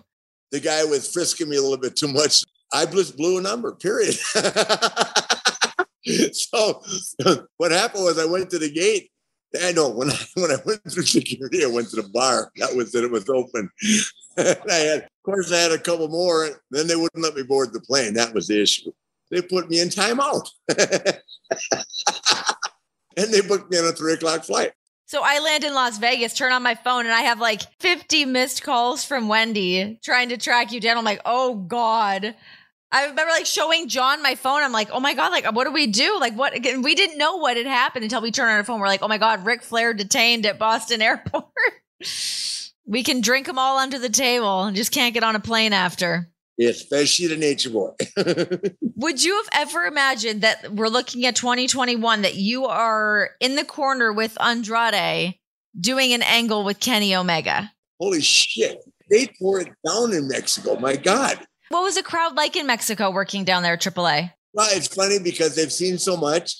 The 0.51 0.59
guy 0.59 0.83
was 0.85 1.11
frisking 1.11 1.49
me 1.49 1.57
a 1.57 1.61
little 1.61 1.77
bit 1.77 1.95
too 1.95 2.07
much. 2.07 2.43
I 2.71 2.85
just 2.85 3.17
blew 3.17 3.39
a 3.39 3.41
number, 3.41 3.73
period. 3.73 4.13
so 6.33 6.83
what 7.57 7.71
happened 7.71 8.03
was 8.03 8.19
I 8.19 8.25
went 8.25 8.51
to 8.51 8.59
the 8.59 8.71
gate 8.71 9.09
I 9.63 9.71
know 9.71 9.89
when 9.89 10.09
I 10.11 10.17
when 10.35 10.51
I 10.51 10.57
went 10.65 10.81
through 10.89 11.03
security, 11.03 11.63
I 11.63 11.67
went 11.67 11.89
to 11.89 11.95
the 11.97 12.09
bar. 12.09 12.51
That 12.57 12.75
was 12.75 12.93
it; 12.95 13.03
it 13.03 13.11
was 13.11 13.29
open. 13.29 13.69
I 14.37 14.55
had, 14.69 14.99
of 15.03 15.23
course, 15.23 15.51
I 15.51 15.57
had 15.57 15.71
a 15.71 15.79
couple 15.79 16.07
more. 16.09 16.49
Then 16.69 16.87
they 16.87 16.95
wouldn't 16.95 17.23
let 17.23 17.35
me 17.35 17.43
board 17.43 17.73
the 17.73 17.79
plane. 17.79 18.13
That 18.13 18.33
was 18.33 18.47
the 18.47 18.61
issue. 18.61 18.91
They 19.31 19.41
put 19.41 19.69
me 19.69 19.81
in 19.81 19.89
timeout, 19.89 20.47
and 23.17 23.33
they 23.33 23.41
booked 23.41 23.71
me 23.71 23.77
on 23.79 23.85
a 23.85 23.91
three 23.91 24.13
o'clock 24.13 24.43
flight. 24.43 24.71
So 25.05 25.21
I 25.23 25.39
land 25.39 25.63
in 25.63 25.73
Las 25.73 25.97
Vegas, 25.99 26.33
turn 26.33 26.51
on 26.51 26.63
my 26.63 26.75
phone, 26.75 27.05
and 27.05 27.15
I 27.15 27.21
have 27.21 27.39
like 27.39 27.61
50 27.79 28.25
missed 28.25 28.61
calls 28.61 29.05
from 29.05 29.29
Wendy 29.29 29.99
trying 30.03 30.29
to 30.29 30.37
track 30.37 30.73
you 30.73 30.81
down. 30.81 30.97
I'm 30.97 31.05
like, 31.05 31.21
oh 31.25 31.55
God. 31.55 32.35
I 32.91 33.01
remember 33.07 33.31
like 33.31 33.45
showing 33.45 33.89
John 33.89 34.23
my 34.23 34.35
phone. 34.35 34.63
I'm 34.63 34.71
like, 34.71 34.89
oh 34.91 34.99
my 34.99 35.13
God, 35.13 35.31
like, 35.31 35.51
what 35.53 35.65
do 35.65 35.73
we 35.73 35.87
do? 35.87 36.17
Like, 36.19 36.35
what? 36.35 36.55
Again, 36.55 36.81
we 36.81 36.95
didn't 36.95 37.17
know 37.17 37.37
what 37.37 37.57
had 37.57 37.65
happened 37.65 38.03
until 38.03 38.21
we 38.21 38.31
turned 38.31 38.49
on 38.49 38.57
our 38.57 38.63
phone. 38.63 38.79
We're 38.79 38.87
like, 38.87 39.03
oh 39.03 39.07
my 39.07 39.17
God, 39.17 39.45
Ric 39.45 39.61
Flair 39.61 39.93
detained 39.93 40.45
at 40.45 40.57
Boston 40.57 41.01
Airport. 41.01 41.45
we 42.85 43.03
can 43.03 43.21
drink 43.21 43.45
them 43.45 43.59
all 43.59 43.77
under 43.77 43.99
the 43.99 44.09
table 44.09 44.63
and 44.63 44.75
just 44.75 44.91
can't 44.91 45.13
get 45.13 45.23
on 45.23 45.35
a 45.35 45.39
plane 45.39 45.73
after. 45.73 46.29
Especially 46.59 47.27
the 47.27 47.37
nature 47.37 47.69
boy. 47.69 47.91
Would 48.95 49.23
you 49.23 49.35
have 49.35 49.67
ever 49.67 49.83
imagined 49.83 50.41
that 50.41 50.73
we're 50.73 50.87
looking 50.87 51.25
at 51.25 51.35
2021 51.35 52.23
that 52.23 52.35
you 52.35 52.65
are 52.65 53.31
in 53.39 53.55
the 53.55 53.65
corner 53.65 54.11
with 54.11 54.41
Andrade 54.41 55.35
doing 55.79 56.13
an 56.13 56.23
angle 56.23 56.63
with 56.63 56.79
Kenny 56.79 57.15
Omega? 57.15 57.71
Holy 57.99 58.21
shit. 58.21 58.83
They 59.11 59.27
tore 59.27 59.59
it 59.61 59.71
down 59.85 60.13
in 60.13 60.27
Mexico. 60.27 60.79
My 60.79 60.95
God. 60.95 61.39
What 61.69 61.83
was 61.83 61.95
the 61.95 62.03
crowd 62.03 62.35
like 62.35 62.55
in 62.55 62.67
Mexico 62.67 63.11
working 63.11 63.43
down 63.43 63.63
there 63.63 63.73
at 63.73 63.81
AAA? 63.81 64.31
Well, 64.53 64.67
it's 64.71 64.87
funny 64.87 65.19
because 65.19 65.55
they've 65.55 65.71
seen 65.71 65.97
so 65.97 66.17
much 66.17 66.55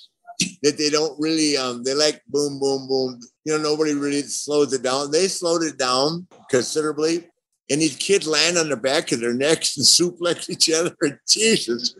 that 0.62 0.78
they 0.78 0.90
don't 0.90 1.20
really 1.20 1.58
um 1.58 1.84
they 1.84 1.94
like 1.94 2.22
boom 2.28 2.60
boom 2.60 2.88
boom. 2.88 3.20
You 3.46 3.58
know, 3.58 3.64
nobody 3.64 3.94
really 3.94 4.22
slows 4.22 4.74
it 4.74 4.84
down. 4.84 5.12
They 5.12 5.28
slowed 5.28 5.64
it 5.64 5.78
down 5.78 6.28
considerably. 6.50 7.28
And 7.70 7.82
these 7.82 7.96
kids 7.98 8.28
land 8.28 8.58
on 8.58 8.70
the 8.70 8.78
back 8.78 9.12
of 9.12 9.20
their 9.20 9.34
necks 9.34 9.78
and 9.78 9.86
suplex 10.18 10.50
each 10.50 10.72
other. 10.72 10.96
Jesus. 11.28 11.96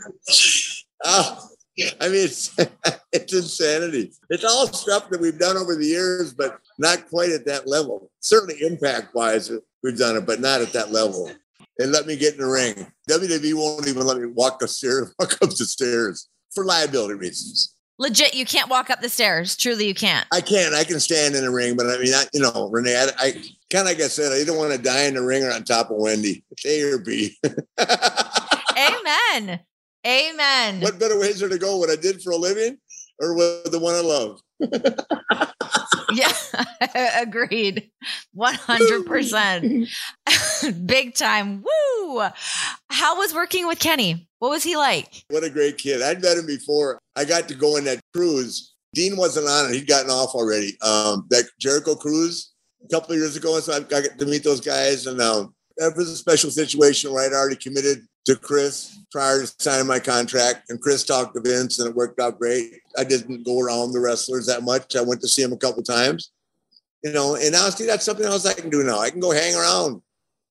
Oh, 1.04 1.50
I 2.02 2.08
mean, 2.08 2.26
it's, 2.26 2.56
it's 3.12 3.34
insanity. 3.34 4.12
It's 4.30 4.44
all 4.44 4.68
stuff 4.68 5.10
that 5.10 5.22
we've 5.22 5.38
done 5.38 5.58
over 5.58 5.76
the 5.76 5.86
years, 5.86 6.34
but 6.34 6.60
not 6.80 7.08
quite 7.10 7.32
at 7.32 7.46
that 7.46 7.68
level. 7.68 8.10
Certainly, 8.20 8.62
impact 8.62 9.14
wise, 9.14 9.52
we've 9.84 9.98
done 9.98 10.18
it, 10.18 10.26
but 10.26 10.40
not 10.40 10.62
at 10.62 10.74
that 10.74 10.92
level. 10.92 11.32
And 11.80 11.92
let 11.92 12.08
me 12.08 12.16
get 12.16 12.34
in 12.34 12.40
the 12.40 12.48
ring. 12.48 12.92
WWE 13.10 13.54
won't 13.54 13.88
even 13.88 14.06
let 14.06 14.18
me 14.18 14.28
walk 14.28 14.60
the 14.60 14.68
stairs, 14.68 15.14
walk 15.20 15.34
up 15.42 15.50
the 15.50 15.66
stairs 15.66 16.28
for 16.54 16.66
liability 16.66 17.16
reasons. 17.16 17.74
Legit, 18.00 18.36
you 18.36 18.46
can't 18.46 18.70
walk 18.70 18.92
up 18.92 19.02
the 19.02 19.10
stairs. 19.10 19.58
Truly, 19.58 19.88
you 19.88 19.96
can't. 19.96 20.28
I 20.32 20.40
can. 20.40 20.76
I 20.76 20.84
can 20.84 21.00
stand 21.00 21.36
in 21.36 21.44
the 21.44 21.50
ring, 21.50 21.76
but 21.76 21.88
I 21.88 21.98
mean, 21.98 22.14
I, 22.14 22.26
you 22.32 22.42
know, 22.42 22.70
Renee, 22.72 22.96
I, 22.96 23.08
I 23.18 23.32
kind 23.72 23.82
of 23.82 23.86
like 23.86 24.02
I 24.02 24.08
said, 24.08 24.32
I 24.32 24.44
don't 24.44 24.58
want 24.58 24.72
to 24.72 24.78
die 24.78 25.06
in 25.06 25.16
the 25.16 25.24
ring 25.24 25.44
or 25.44 25.52
on 25.52 25.64
top 25.64 25.90
of 25.90 25.98
Wendy. 25.98 26.44
It's 26.52 26.66
A 26.66 26.94
or 26.94 27.00
B. 27.00 27.36
Amen. 27.80 29.60
Amen. 30.06 30.80
what 30.80 31.00
better 31.00 31.20
ways 31.20 31.42
are 31.42 31.50
to 31.50 31.58
go? 31.58 31.78
What 31.78 31.90
I 31.90 31.96
did 31.96 32.22
for 32.22 32.32
a 32.32 32.38
living, 32.38 32.78
or 33.20 33.36
with 33.36 33.72
the 33.72 33.80
one 33.80 33.96
I 33.96 34.02
love? 34.02 34.42
yeah, 36.14 36.32
agreed. 37.22 37.90
100%. 38.36 39.88
Big 40.86 41.16
time. 41.16 41.64
Woo. 41.64 42.22
How 42.90 43.18
was 43.18 43.34
working 43.34 43.68
with 43.68 43.80
Kenny? 43.80 44.28
What 44.40 44.50
was 44.50 44.64
he 44.64 44.78
like? 44.78 45.24
What 45.30 45.44
a 45.44 45.50
great 45.50 45.78
kid. 45.78 46.02
I'd 46.02 46.22
met 46.22 46.38
him 46.38 46.46
before. 46.46 47.00
I 47.16 47.26
got 47.26 47.48
to 47.50 47.56
go 47.56 47.78
in 47.78 47.86
that 47.86 48.00
cruise. 48.14 48.76
Dean 48.94 49.18
wasn't 49.18 49.48
on 49.48 49.70
it. 49.70 49.76
He'd 49.76 49.88
gotten 49.88 50.10
off 50.12 50.34
already. 50.36 50.78
Um, 50.82 51.26
that 51.30 51.46
Jericho 51.60 51.96
cruise 51.96 52.54
a 52.84 52.88
couple 52.90 53.14
of 53.14 53.20
years 53.20 53.36
ago. 53.36 53.56
And 53.56 53.64
so 53.64 53.74
I 53.74 53.80
got 53.82 54.18
to 54.18 54.26
meet 54.26 54.44
those 54.44 54.62
guys. 54.62 55.08
And 55.08 55.22
um, 55.22 55.54
that 55.78 55.96
was 55.96 56.10
a 56.10 56.16
special 56.16 56.50
situation 56.50 57.12
where 57.12 57.26
I'd 57.26 57.34
already 57.34 57.56
committed 57.56 58.08
to 58.26 58.36
Chris 58.36 59.00
prior 59.12 59.42
to 59.42 59.54
signing 59.60 59.88
my 59.88 60.00
contract. 60.00 60.70
And 60.70 60.82
Chris 60.82 61.04
talked 61.04 61.34
to 61.36 61.42
Vince 61.42 61.80
and 61.80 61.90
it 61.90 61.96
worked 61.96 62.20
out 62.20 62.38
great. 62.38 62.82
I 62.98 63.04
didn't 63.04 63.46
go 63.46 63.60
around 63.60 63.94
the 63.94 64.00
wrestlers 64.00 64.48
that 64.48 64.64
much. 64.64 64.96
I 64.96 65.02
went 65.02 65.22
to 65.22 65.28
see 65.28 65.42
him 65.42 65.54
a 65.54 65.58
couple 65.58 65.84
times. 65.84 66.32
You 67.04 67.14
know, 67.14 67.36
and 67.36 67.56
honestly, 67.56 67.86
that's 67.86 68.04
something 68.04 68.26
else 68.26 68.46
I 68.46 68.54
can 68.54 68.70
do 68.70 68.84
now. 68.84 69.00
I 69.00 69.12
can 69.12 69.20
go 69.20 69.32
hang 69.32 69.56
around, 69.56 70.02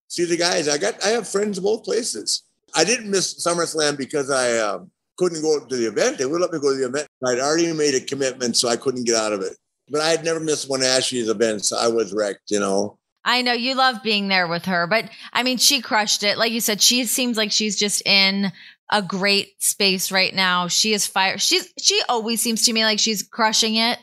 see 0.09 0.25
the 0.25 0.37
guys. 0.37 0.69
I 0.69 0.79
got 0.79 1.05
I 1.05 1.09
have 1.09 1.29
friends 1.29 1.59
both 1.59 1.85
places. 1.85 2.45
I 2.75 2.85
didn't 2.85 3.11
miss 3.11 3.45
SummerSlam 3.45 3.99
because 3.99 4.31
I 4.31 4.59
um, 4.59 4.91
couldn't 5.17 5.43
go 5.43 5.59
to 5.59 5.77
the 5.77 5.89
event. 5.89 6.19
They 6.19 6.27
would 6.27 6.41
let 6.41 6.53
me 6.53 6.61
go 6.61 6.71
to 6.71 6.79
the 6.79 6.87
event. 6.87 7.09
I'd 7.27 7.41
already 7.41 7.73
made 7.73 7.95
a 7.95 8.01
commitment, 8.01 8.57
so 8.57 8.69
I 8.69 8.77
couldn't 8.77 9.05
get 9.05 9.17
out 9.17 9.33
of 9.33 9.41
it. 9.43 9.57
But 9.91 10.01
I 10.01 10.11
had 10.11 10.25
never 10.25 10.41
missed 10.41 10.71
one 10.71 10.81
of 10.81 10.87
Ashley's 10.87 11.29
events. 11.29 11.73
I 11.73 11.89
was 11.89 12.13
wrecked, 12.13 12.51
you 12.51 12.61
know. 12.61 12.99
I 13.27 13.43
know 13.43 13.53
you 13.53 13.75
love 13.75 14.05
being 14.05 14.29
there 14.29 14.47
with 14.47 14.67
her, 14.67 14.87
but 14.87 15.11
I 15.33 15.43
mean, 15.43 15.59
she 15.59 15.83
crushed 15.83 16.23
it. 16.23 16.39
Like 16.39 16.53
you 16.53 16.61
said, 16.61 16.81
she 16.81 17.05
seems 17.05 17.37
like 17.37 17.51
she's 17.51 17.77
just 17.77 18.01
in 18.07 18.53
a 18.89 19.03
great 19.03 19.61
space 19.61 20.13
right 20.13 20.33
now. 20.33 20.69
She 20.69 20.93
is 20.93 21.09
fire. 21.09 21.37
She's 21.37 21.69
she 21.77 22.01
always 22.09 22.41
seems 22.41 22.65
to 22.67 22.73
me 22.73 22.85
like 22.85 23.01
she's 23.01 23.25
crushing 23.25 23.75
it. 23.75 23.99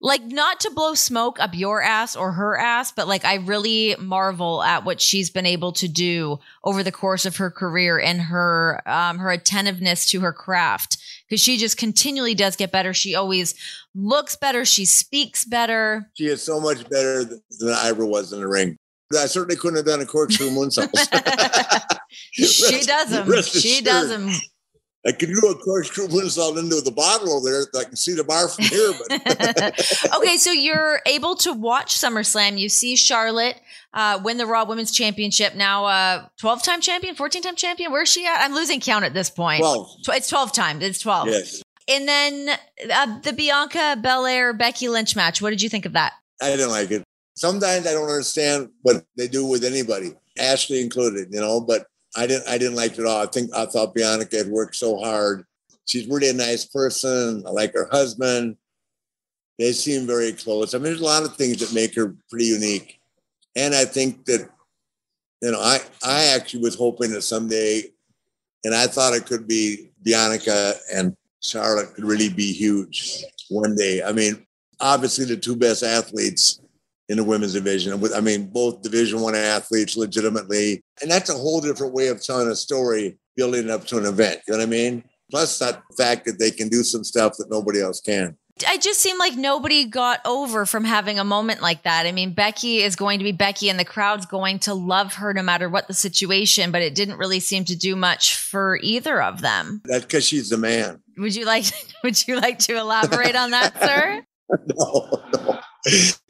Like 0.00 0.24
not 0.24 0.60
to 0.60 0.70
blow 0.70 0.94
smoke 0.94 1.40
up 1.40 1.54
your 1.54 1.80
ass 1.80 2.16
or 2.16 2.32
her 2.32 2.58
ass, 2.58 2.92
but 2.92 3.08
like 3.08 3.24
I 3.24 3.36
really 3.36 3.96
marvel 3.98 4.62
at 4.62 4.84
what 4.84 5.00
she's 5.00 5.30
been 5.30 5.46
able 5.46 5.72
to 5.72 5.88
do 5.88 6.38
over 6.64 6.82
the 6.82 6.92
course 6.92 7.24
of 7.24 7.36
her 7.38 7.50
career 7.50 7.98
and 7.98 8.20
her 8.20 8.82
um, 8.86 9.18
her 9.18 9.30
attentiveness 9.30 10.04
to 10.10 10.20
her 10.20 10.34
craft 10.34 10.98
because 11.26 11.42
she 11.42 11.56
just 11.56 11.78
continually 11.78 12.34
does 12.34 12.56
get 12.56 12.72
better. 12.72 12.92
She 12.92 13.14
always 13.14 13.54
looks 13.94 14.36
better. 14.36 14.64
She 14.64 14.84
speaks 14.84 15.44
better. 15.44 16.10
She 16.14 16.26
is 16.26 16.42
so 16.42 16.60
much 16.60 16.88
better 16.90 17.24
than 17.24 17.70
I 17.70 17.88
ever 17.88 18.04
was 18.04 18.32
in 18.32 18.40
the 18.40 18.48
ring. 18.48 18.76
I 19.12 19.26
certainly 19.26 19.56
couldn't 19.56 19.76
have 19.76 19.86
done 19.86 20.00
a 20.00 20.06
corkscrew 20.06 20.50
moonsault. 20.50 20.90
she 22.32 22.82
does 22.82 23.10
them. 23.10 23.42
She 23.42 23.80
does 23.80 24.08
them. 24.08 24.30
I 25.06 25.12
can 25.12 25.30
do 25.30 25.38
a 25.48 25.54
corkscrew 25.54 26.08
moonsault 26.08 26.58
into 26.58 26.80
the 26.80 26.90
bottle 26.90 27.32
over 27.32 27.48
there. 27.48 27.80
I 27.80 27.84
can 27.84 27.96
see 27.96 28.14
the 28.14 28.24
bar 28.24 28.48
from 28.48 28.64
here. 28.64 28.92
But 29.08 30.14
okay, 30.16 30.36
so 30.36 30.50
you're 30.50 31.00
able 31.06 31.36
to 31.36 31.52
watch 31.52 31.94
SummerSlam. 31.96 32.58
You 32.58 32.68
see 32.68 32.96
Charlotte 32.96 33.60
uh, 33.94 34.20
win 34.24 34.36
the 34.36 34.46
Raw 34.46 34.64
Women's 34.64 34.90
Championship. 34.90 35.54
Now, 35.54 35.84
uh, 35.84 36.26
12 36.38 36.62
time 36.64 36.80
champion, 36.80 37.14
14 37.14 37.42
time 37.42 37.54
champion. 37.54 37.92
Where's 37.92 38.10
she 38.10 38.26
at? 38.26 38.40
I'm 38.40 38.52
losing 38.52 38.80
count 38.80 39.04
at 39.04 39.14
this 39.14 39.30
point. 39.30 39.60
12. 39.60 39.88
It's 40.08 40.28
12 40.28 40.52
times. 40.52 40.82
It's 40.82 40.98
12. 40.98 41.28
Yes. 41.28 41.62
And 41.88 42.08
then 42.08 42.58
uh, 42.92 43.20
the 43.20 43.32
Bianca 43.32 43.96
Belair 44.02 44.52
Becky 44.52 44.88
Lynch 44.88 45.14
match. 45.14 45.40
What 45.40 45.50
did 45.50 45.62
you 45.62 45.68
think 45.68 45.86
of 45.86 45.92
that? 45.92 46.14
I 46.42 46.50
didn't 46.50 46.70
like 46.70 46.90
it. 46.90 47.04
Sometimes 47.36 47.86
I 47.86 47.92
don't 47.92 48.08
understand 48.08 48.70
what 48.82 49.04
they 49.16 49.28
do 49.28 49.46
with 49.46 49.62
anybody, 49.62 50.14
Ashley 50.38 50.80
included, 50.80 51.28
you 51.30 51.40
know, 51.40 51.60
but 51.60 51.86
I 52.14 52.26
didn't 52.26 52.48
I 52.48 52.58
didn't 52.58 52.76
like 52.76 52.92
it 52.92 53.00
at 53.00 53.06
all. 53.06 53.22
I 53.22 53.26
think 53.26 53.54
I 53.54 53.66
thought 53.66 53.94
Bianca 53.94 54.36
had 54.36 54.48
worked 54.48 54.76
so 54.76 54.98
hard. 54.98 55.44
She's 55.86 56.08
really 56.08 56.30
a 56.30 56.34
nice 56.34 56.64
person. 56.64 57.44
I 57.46 57.50
like 57.50 57.72
her 57.74 57.88
husband. 57.90 58.56
They 59.58 59.72
seem 59.72 60.06
very 60.06 60.32
close. 60.32 60.74
I 60.74 60.78
mean, 60.78 60.84
there's 60.84 61.00
a 61.00 61.04
lot 61.04 61.24
of 61.24 61.36
things 61.36 61.58
that 61.58 61.74
make 61.74 61.94
her 61.94 62.14
pretty 62.28 62.46
unique. 62.46 63.00
And 63.54 63.74
I 63.74 63.86
think 63.86 64.26
that, 64.26 64.50
you 65.40 65.52
know, 65.52 65.60
I 65.60 65.80
I 66.04 66.24
actually 66.34 66.60
was 66.60 66.74
hoping 66.74 67.10
that 67.12 67.22
someday, 67.22 67.84
and 68.64 68.74
I 68.74 68.86
thought 68.86 69.14
it 69.14 69.26
could 69.26 69.48
be 69.48 69.90
Bianca 70.02 70.74
and 70.92 71.16
Charlotte 71.40 71.94
could 71.94 72.04
really 72.04 72.28
be 72.28 72.52
huge 72.52 73.24
one 73.48 73.74
day. 73.76 74.02
I 74.02 74.12
mean, 74.12 74.46
obviously 74.80 75.24
the 75.24 75.36
two 75.36 75.56
best 75.56 75.82
athletes 75.82 76.60
in 77.08 77.16
the 77.16 77.24
women's 77.24 77.52
division. 77.52 78.02
I 78.14 78.20
mean, 78.20 78.46
both 78.46 78.82
Division 78.82 79.20
One 79.20 79.34
athletes, 79.34 79.96
legitimately, 79.96 80.82
and 81.02 81.10
that's 81.10 81.30
a 81.30 81.34
whole 81.34 81.60
different 81.60 81.94
way 81.94 82.08
of 82.08 82.22
telling 82.22 82.48
a 82.48 82.56
story, 82.56 83.18
building 83.36 83.70
up 83.70 83.86
to 83.86 83.98
an 83.98 84.06
event. 84.06 84.40
You 84.46 84.52
know 84.52 84.58
what 84.58 84.66
I 84.66 84.70
mean? 84.70 85.04
Plus 85.30 85.58
that 85.58 85.82
fact 85.96 86.24
that 86.26 86.38
they 86.38 86.50
can 86.50 86.68
do 86.68 86.82
some 86.82 87.04
stuff 87.04 87.34
that 87.38 87.50
nobody 87.50 87.80
else 87.80 88.00
can. 88.00 88.36
I 88.66 88.78
just 88.78 89.00
seem 89.00 89.18
like 89.18 89.36
nobody 89.36 89.84
got 89.84 90.20
over 90.24 90.64
from 90.64 90.84
having 90.84 91.18
a 91.18 91.24
moment 91.24 91.60
like 91.60 91.82
that. 91.82 92.06
I 92.06 92.12
mean, 92.12 92.32
Becky 92.32 92.78
is 92.78 92.96
going 92.96 93.18
to 93.18 93.24
be 93.24 93.32
Becky, 93.32 93.68
and 93.68 93.78
the 93.78 93.84
crowd's 93.84 94.24
going 94.24 94.60
to 94.60 94.72
love 94.72 95.14
her 95.14 95.34
no 95.34 95.42
matter 95.42 95.68
what 95.68 95.88
the 95.88 95.94
situation. 95.94 96.70
But 96.70 96.80
it 96.80 96.94
didn't 96.94 97.18
really 97.18 97.40
seem 97.40 97.66
to 97.66 97.76
do 97.76 97.94
much 97.96 98.36
for 98.36 98.78
either 98.82 99.20
of 99.20 99.42
them. 99.42 99.82
That's 99.84 100.06
because 100.06 100.26
she's 100.26 100.48
the 100.48 100.56
man. 100.56 101.02
Would 101.18 101.36
you 101.36 101.44
like? 101.44 101.66
Would 102.02 102.26
you 102.26 102.40
like 102.40 102.58
to 102.60 102.78
elaborate 102.78 103.36
on 103.36 103.50
that, 103.50 103.78
sir? 103.82 104.24
no, 104.48 105.22
no. 105.34 105.60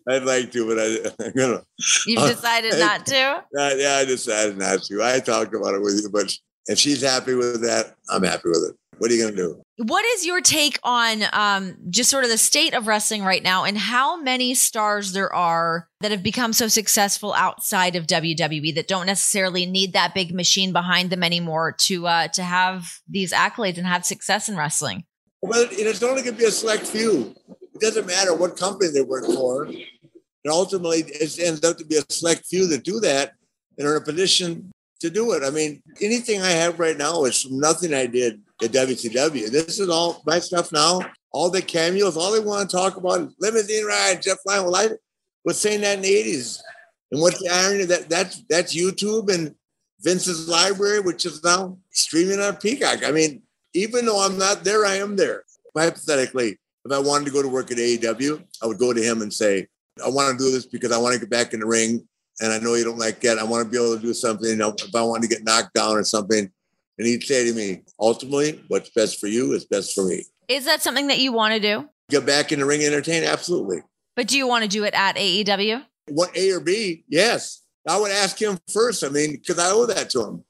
I'd 0.09 0.25
like 0.25 0.53
to, 0.53 0.67
but 0.67 0.79
I, 0.79 1.25
I'm 1.27 1.33
gonna. 1.33 1.63
You've 2.07 2.29
decided 2.29 2.75
uh, 2.75 2.79
not 2.79 3.07
to. 3.07 3.45
Uh, 3.59 3.71
yeah, 3.77 3.97
I 3.97 4.05
decided 4.05 4.59
not 4.59 4.83
to. 4.85 5.03
I 5.03 5.21
talked 5.21 5.55
about 5.55 5.75
it 5.75 5.83
with 5.83 6.01
you, 6.03 6.11
but 6.11 6.33
if 6.67 6.79
she's 6.79 7.03
happy 7.03 7.35
with 7.35 7.63
that, 7.63 7.95
I'm 8.09 8.23
happy 8.23 8.49
with 8.49 8.71
it. 8.71 8.77
What 8.99 9.11
are 9.11 9.15
you 9.15 9.25
gonna 9.25 9.37
do? 9.37 9.63
What 9.77 10.05
is 10.07 10.25
your 10.25 10.41
take 10.41 10.79
on 10.83 11.23
um, 11.35 11.77
just 11.91 12.09
sort 12.09 12.25
of 12.25 12.31
the 12.31 12.39
state 12.39 12.73
of 12.73 12.87
wrestling 12.87 13.25
right 13.25 13.43
now, 13.43 13.65
and 13.65 13.77
how 13.77 14.21
many 14.21 14.55
stars 14.55 15.13
there 15.13 15.33
are 15.35 15.89
that 16.01 16.13
have 16.13 16.23
become 16.23 16.53
so 16.53 16.69
successful 16.69 17.35
outside 17.35 17.95
of 17.95 18.07
WWE 18.07 18.75
that 18.75 18.89
don't 18.89 19.07
necessarily 19.07 19.67
need 19.67 19.93
that 19.93 20.15
big 20.15 20.35
machine 20.35 20.73
behind 20.73 21.11
them 21.11 21.23
anymore 21.23 21.73
to 21.73 22.07
uh, 22.07 22.29
to 22.29 22.43
have 22.43 23.01
these 23.09 23.33
accolades 23.33 23.77
and 23.77 23.87
have 23.87 24.07
success 24.07 24.49
in 24.49 24.57
wrestling? 24.57 25.05
Well, 25.43 25.67
it's 25.71 26.03
only 26.03 26.23
going 26.23 26.35
to 26.35 26.39
be 26.41 26.47
a 26.47 26.51
select 26.51 26.87
few. 26.87 27.35
It 27.75 27.81
doesn't 27.81 28.07
matter 28.07 28.35
what 28.35 28.57
company 28.57 28.91
they 28.91 29.03
work 29.03 29.27
for. 29.27 29.69
And 30.47 30.53
ultimately, 30.53 31.01
it 31.01 31.41
ends 31.41 31.65
up 31.65 31.77
to 31.77 31.85
be 31.85 31.97
a 31.97 32.03
select 32.09 32.47
few 32.47 32.69
that 32.69 32.85
do 32.85 33.01
that 33.01 33.33
and 33.77 33.85
are 33.85 33.97
in 33.97 34.03
a 34.03 34.05
position 34.05 34.71
to 35.01 35.11
do 35.11 35.33
it. 35.33 35.43
I 35.43 35.51
mean, 35.51 35.83
anything 36.01 36.41
I 36.41 36.51
have 36.51 36.79
right 36.79 36.97
now 36.97 37.25
is 37.25 37.43
from 37.43 37.59
nothing 37.59 37.93
I 37.93 38.07
did 38.07 38.41
at 38.63 38.71
WCW. 38.71 39.51
This 39.51 39.81
is 39.81 39.89
all 39.89 40.23
my 40.25 40.39
stuff 40.39 40.71
now. 40.71 41.01
All 41.33 41.51
the 41.51 41.61
cameos, 41.61 42.17
all 42.17 42.31
they 42.31 42.39
want 42.39 42.71
to 42.71 42.77
talk 42.77 42.97
about 42.97 43.23
is 43.23 43.35
limousine 43.41 43.87
ride, 43.87 44.23
jet 44.23 44.39
flyin'. 44.45 44.63
Well, 44.63 44.77
I 44.77 44.91
was 45.45 45.61
saying 45.61 45.81
that 45.81 45.97
in 45.97 46.03
the 46.03 46.15
80s. 46.15 46.61
And 47.11 47.21
what's 47.21 47.43
the 47.43 47.51
irony 47.51 47.85
that 47.87 48.09
that's 48.09 48.45
that's 48.49 48.73
YouTube 48.73 49.35
and 49.35 49.53
Vince's 50.03 50.49
library, 50.49 51.01
which 51.01 51.27
is 51.27 51.43
now 51.43 51.77
streaming 51.91 52.39
on 52.39 52.55
Peacock. 52.59 53.05
I 53.05 53.11
mean, 53.11 53.43
even 53.75 54.07
though 54.07 54.25
I'm 54.25 54.39
not 54.39 54.63
there, 54.63 54.87
I 54.87 54.95
am 54.95 55.17
there. 55.17 55.43
Hypothetically, 55.77 56.57
if 56.85 56.93
I 56.93 57.01
wanted 57.01 57.25
to 57.25 57.33
go 57.33 57.43
to 57.43 57.49
work 57.49 57.73
at 57.73 57.79
AEW, 57.79 58.45
I 58.63 58.67
would 58.67 58.79
go 58.79 58.93
to 58.93 59.03
him 59.03 59.23
and 59.23 59.35
say, 59.35 59.67
I 60.05 60.09
want 60.09 60.39
to 60.39 60.45
do 60.45 60.51
this 60.51 60.67
because 60.67 60.93
I 60.93 60.99
want 60.99 61.15
to 61.15 61.21
get 61.21 61.31
back 61.31 61.55
in 61.55 61.61
the 61.61 61.67
ring. 61.67 62.07
And 62.41 62.53
I 62.53 62.59
know 62.59 62.75
you 62.75 62.85
don't 62.85 62.99
like 62.99 63.21
that. 63.21 63.39
I 63.39 63.45
want 63.45 63.65
to 63.65 63.71
be 63.71 63.83
able 63.83 63.97
to 63.97 64.03
do 64.03 64.13
something. 64.13 64.49
You 64.49 64.57
know, 64.57 64.75
if 64.79 64.95
I 64.95 65.03
want 65.03 65.23
to 65.23 65.29
get 65.29 65.45
knocked 65.45 65.75
down 65.75 65.97
or 65.97 66.05
something. 66.05 66.51
And 66.99 67.07
he'd 67.07 67.23
say 67.23 67.45
to 67.45 67.53
me, 67.55 67.83
ultimately, 68.01 68.63
what's 68.69 68.91
best 68.91 69.21
for 69.21 69.27
you 69.27 69.53
is 69.53 69.65
best 69.65 69.95
for 69.95 70.05
me. 70.05 70.25
Is 70.49 70.65
that 70.65 70.83
something 70.83 71.09
that 71.09 71.19
you 71.19 71.33
want 71.33 71.55
to 71.55 71.61
do? 71.61 71.89
Get 72.09 72.25
back 72.25 72.53
in 72.53 72.61
the 72.61 72.67
ring 72.67 72.83
and 72.85 72.93
entertain? 72.93 73.25
Absolutely. 73.25 73.83
But 74.15 74.29
do 74.29 74.39
you 74.39 74.47
want 74.47 74.65
to 74.65 74.69
do 74.69 74.85
it 74.85 74.95
at 74.95 75.17
AEW? 75.17 75.85
What 76.09 76.37
A 76.37 76.53
or 76.53 76.61
B? 76.61 77.05
Yes. 77.09 77.63
I 77.89 77.99
would 77.99 78.11
ask 78.11 78.41
him 78.41 78.59
first. 78.73 79.05
I 79.05 79.09
mean, 79.09 79.33
because 79.33 79.59
I 79.59 79.71
owe 79.71 79.87
that 79.87 80.11
to 80.11 80.25
him. 80.25 80.45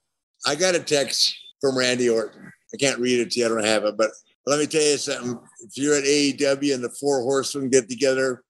I 0.45 0.55
got 0.55 0.75
a 0.75 0.79
text 0.79 1.35
from 1.59 1.77
Randy 1.77 2.09
Orton. 2.09 2.51
I 2.73 2.77
can't 2.77 2.99
read 2.99 3.19
it 3.19 3.31
to 3.31 3.39
you. 3.39 3.45
I 3.45 3.49
don't 3.49 3.65
have 3.65 3.85
it, 3.85 3.97
but 3.97 4.11
let 4.45 4.59
me 4.59 4.67
tell 4.67 4.81
you 4.81 4.97
something. 4.97 5.39
If 5.61 5.77
you're 5.77 5.95
at 5.95 6.03
AEW 6.03 6.73
and 6.73 6.83
the 6.83 6.89
four 6.99 7.21
horsemen 7.21 7.69
get 7.69 7.89
together, 7.89 8.43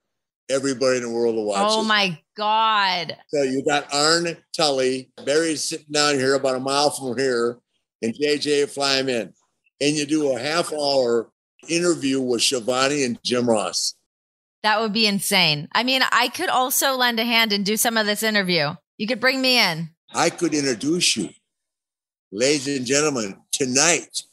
everybody 0.50 0.98
in 0.98 1.04
the 1.04 1.10
world 1.10 1.36
will 1.36 1.46
watch. 1.46 1.68
Oh 1.70 1.84
my 1.84 2.20
God. 2.36 3.18
So 3.28 3.44
you 3.44 3.64
got 3.64 3.94
Arn 3.94 4.38
Tully, 4.56 5.12
Barry's 5.26 5.64
sitting 5.64 5.92
down 5.92 6.16
here 6.16 6.36
about 6.36 6.56
a 6.56 6.60
mile 6.60 6.90
from 6.92 7.18
here, 7.18 7.58
and 8.02 8.14
JJ 8.14 8.70
fly 8.70 8.98
him 8.98 9.10
in. 9.10 9.34
And 9.80 9.96
you 9.96 10.06
do 10.06 10.36
a 10.36 10.40
half 10.40 10.74
hour 10.74 11.30
interview 11.68 12.22
with 12.22 12.42
Schiavone 12.42 13.04
and 13.04 13.22
Jim 13.24 13.50
Ross. 13.50 13.96
That 14.64 14.80
would 14.80 14.94
be 14.94 15.06
insane. 15.06 15.68
I 15.74 15.84
mean, 15.84 16.02
I 16.12 16.30
could 16.30 16.50
also 16.50 16.94
lend 16.96 17.20
a 17.20 17.26
hand 17.26 17.54
and 17.54 17.66
do 17.66 17.78
some 17.78 17.98
of 17.98 18.06
this 18.06 18.24
interview. 18.24 18.76
You 18.98 19.08
could 19.08 19.20
bring 19.20 19.42
me 19.42 19.60
in. 19.60 19.90
I 20.14 20.30
could 20.30 20.54
introduce 20.54 21.16
you, 21.16 21.30
ladies 22.32 22.68
and 22.68 22.86
gentlemen, 22.86 23.38
tonight, 23.52 24.24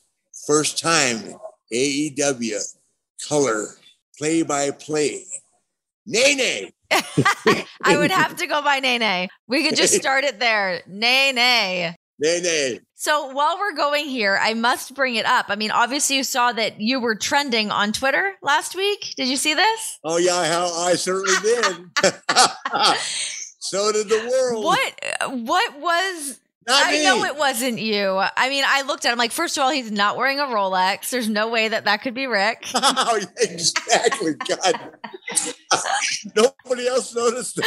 first 0.47 0.79
time 0.79 1.35
AEW 1.73 2.77
color 3.29 3.67
play 4.17 4.43
by 4.43 4.71
play. 4.71 5.25
Nene. 6.07 6.71
I 6.91 7.97
would 7.97 8.11
have 8.11 8.37
to 8.37 8.47
go 8.47 8.63
by 8.63 8.81
Nene. 8.81 9.29
We 9.47 9.67
could 9.67 9.77
just 9.77 9.95
start 10.01 10.25
it 10.25 10.39
there. 10.41 10.83
Nene. 10.87 11.95
Nene. 12.19 12.81
So 12.95 13.33
while 13.33 13.59
we're 13.59 13.75
going 13.77 14.07
here, 14.07 14.39
I 14.41 14.55
must 14.55 14.95
bring 14.95 15.17
it 15.17 15.27
up. 15.27 15.47
I 15.49 15.57
mean, 15.57 15.71
obviously, 15.71 16.17
you 16.17 16.25
saw 16.25 16.53
that 16.53 16.81
you 16.81 17.01
were 17.01 17.15
trending 17.17 17.71
on 17.71 17.93
Twitter 17.93 18.35
last 18.43 18.75
week. 18.75 19.13
Did 19.17 19.29
you 19.29 19.37
see 19.37 19.53
this? 19.53 19.99
Oh 20.05 20.17
yeah, 20.17 20.45
how 20.47 20.73
I 20.73 20.95
certainly 20.95 21.35
did. 21.43 21.65
so 23.59 23.93
did 23.93 24.09
the 24.09 24.29
world. 24.31 24.65
What? 24.65 24.95
What 25.45 25.81
was 25.81 26.39
Not 26.67 26.87
I 26.87 26.93
me. 26.93 27.05
know 27.05 27.25
it 27.25 27.37
wasn't 27.37 27.79
you. 27.79 28.23
I 28.37 28.49
mean, 28.49 28.65
I 28.67 28.83
looked 28.83 29.05
at 29.05 29.13
him 29.13 29.19
like, 29.19 29.33
first 29.33 29.59
of 29.59 29.65
all, 29.65 29.71
he's 29.71 29.91
not 29.91 30.17
wearing 30.17 30.39
a 30.39 30.45
Rolex. 30.45 31.11
There's 31.11 31.29
no 31.29 31.49
way 31.49 31.69
that 31.69 31.85
that 31.85 32.01
could 32.01 32.15
be 32.15 32.27
Ric. 32.27 32.65
Oh, 32.75 33.21
exactly. 33.39 34.35
God. 34.49 34.93
Nobody 36.37 36.87
else 36.87 37.15
noticed. 37.15 37.61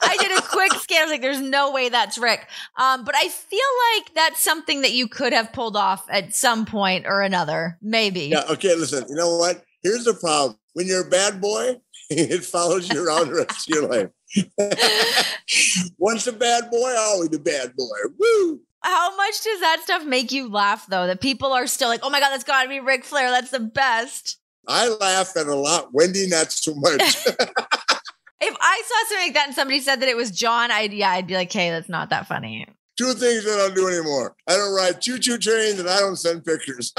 I 0.00 0.16
did 0.18 0.38
a 0.38 0.42
quick 0.42 0.72
scan. 0.74 1.00
I 1.00 1.04
was 1.04 1.10
like, 1.12 1.22
there's 1.22 1.40
no 1.40 1.70
way 1.72 1.88
that's 1.88 2.18
Ric. 2.18 2.48
Um, 2.78 3.04
but 3.04 3.14
I 3.16 3.28
feel 3.28 3.60
like 3.96 4.14
that's 4.14 4.40
something 4.40 4.82
that 4.82 4.92
you 4.92 5.08
could 5.08 5.32
have 5.32 5.52
pulled 5.52 5.76
off 5.76 6.06
at 6.10 6.34
some 6.34 6.66
point 6.66 7.06
or 7.06 7.22
another. 7.22 7.78
Maybe. 7.82 8.26
Yeah, 8.26 8.44
okay, 8.50 8.74
listen, 8.74 9.04
you 9.08 9.14
know 9.14 9.36
what? 9.36 9.64
Here's 9.82 10.04
the 10.04 10.14
problem. 10.14 10.58
When 10.72 10.86
you're 10.86 11.06
a 11.06 11.10
bad 11.10 11.40
boy, 11.40 11.80
it 12.10 12.44
follows 12.44 12.92
you 12.92 13.06
around 13.06 13.28
the 13.28 13.46
rest 13.46 13.70
of 13.70 13.74
your 13.74 13.88
life. 13.88 14.10
Once 15.98 16.26
a 16.26 16.32
bad 16.32 16.70
boy, 16.70 16.94
always 16.98 17.34
a 17.34 17.38
bad 17.38 17.74
boy. 17.76 17.96
Woo! 18.18 18.60
How 18.82 19.16
much 19.16 19.42
does 19.42 19.60
that 19.60 19.80
stuff 19.82 20.04
make 20.04 20.30
you 20.30 20.50
laugh, 20.50 20.86
though? 20.88 21.06
That 21.06 21.22
people 21.22 21.52
are 21.52 21.66
still 21.66 21.88
like, 21.88 22.00
oh 22.02 22.10
my 22.10 22.20
God, 22.20 22.30
that's 22.30 22.44
got 22.44 22.64
to 22.64 22.68
be 22.68 22.80
Ric 22.80 23.04
Flair. 23.04 23.30
That's 23.30 23.50
the 23.50 23.60
best. 23.60 24.38
I 24.68 24.88
laugh 24.88 25.36
at 25.36 25.46
a 25.46 25.54
lot. 25.54 25.92
Wendy, 25.92 26.26
not 26.28 26.52
so 26.52 26.74
much. 26.74 27.26
If 28.46 28.54
I 28.60 28.82
saw 28.86 29.08
something 29.08 29.26
like 29.26 29.34
that 29.34 29.46
and 29.46 29.54
somebody 29.54 29.80
said 29.80 30.00
that 30.00 30.08
it 30.08 30.16
was 30.16 30.30
John, 30.30 30.70
I'd, 30.70 30.92
yeah, 30.92 31.10
I'd 31.10 31.26
be 31.26 31.34
like, 31.34 31.50
hey, 31.50 31.70
that's 31.70 31.88
not 31.88 32.10
that 32.10 32.26
funny. 32.26 32.66
Two 32.98 33.14
things 33.14 33.42
that 33.44 33.54
I 33.54 33.68
don't 33.68 33.74
do 33.74 33.88
anymore. 33.88 34.36
I 34.46 34.56
don't 34.56 34.74
ride 34.74 35.00
choo-choo 35.00 35.38
trains 35.38 35.80
and 35.80 35.88
I 35.88 35.98
don't 36.00 36.16
send 36.16 36.44
pictures. 36.44 36.92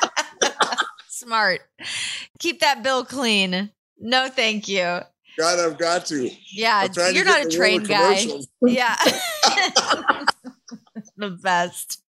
Smart. 1.08 1.60
Keep 2.40 2.60
that 2.60 2.82
bill 2.82 3.04
clean. 3.04 3.70
No, 4.00 4.28
thank 4.28 4.66
you. 4.66 4.82
God, 5.38 5.60
I've 5.60 5.78
got 5.78 6.06
to. 6.06 6.28
Yeah, 6.50 6.88
to 6.88 7.12
you're 7.12 7.24
get 7.24 7.44
not 7.44 7.46
a 7.46 7.56
train 7.56 7.84
guy. 7.84 8.26
Yeah. 8.62 8.96
the 11.16 11.30
best. 11.30 12.02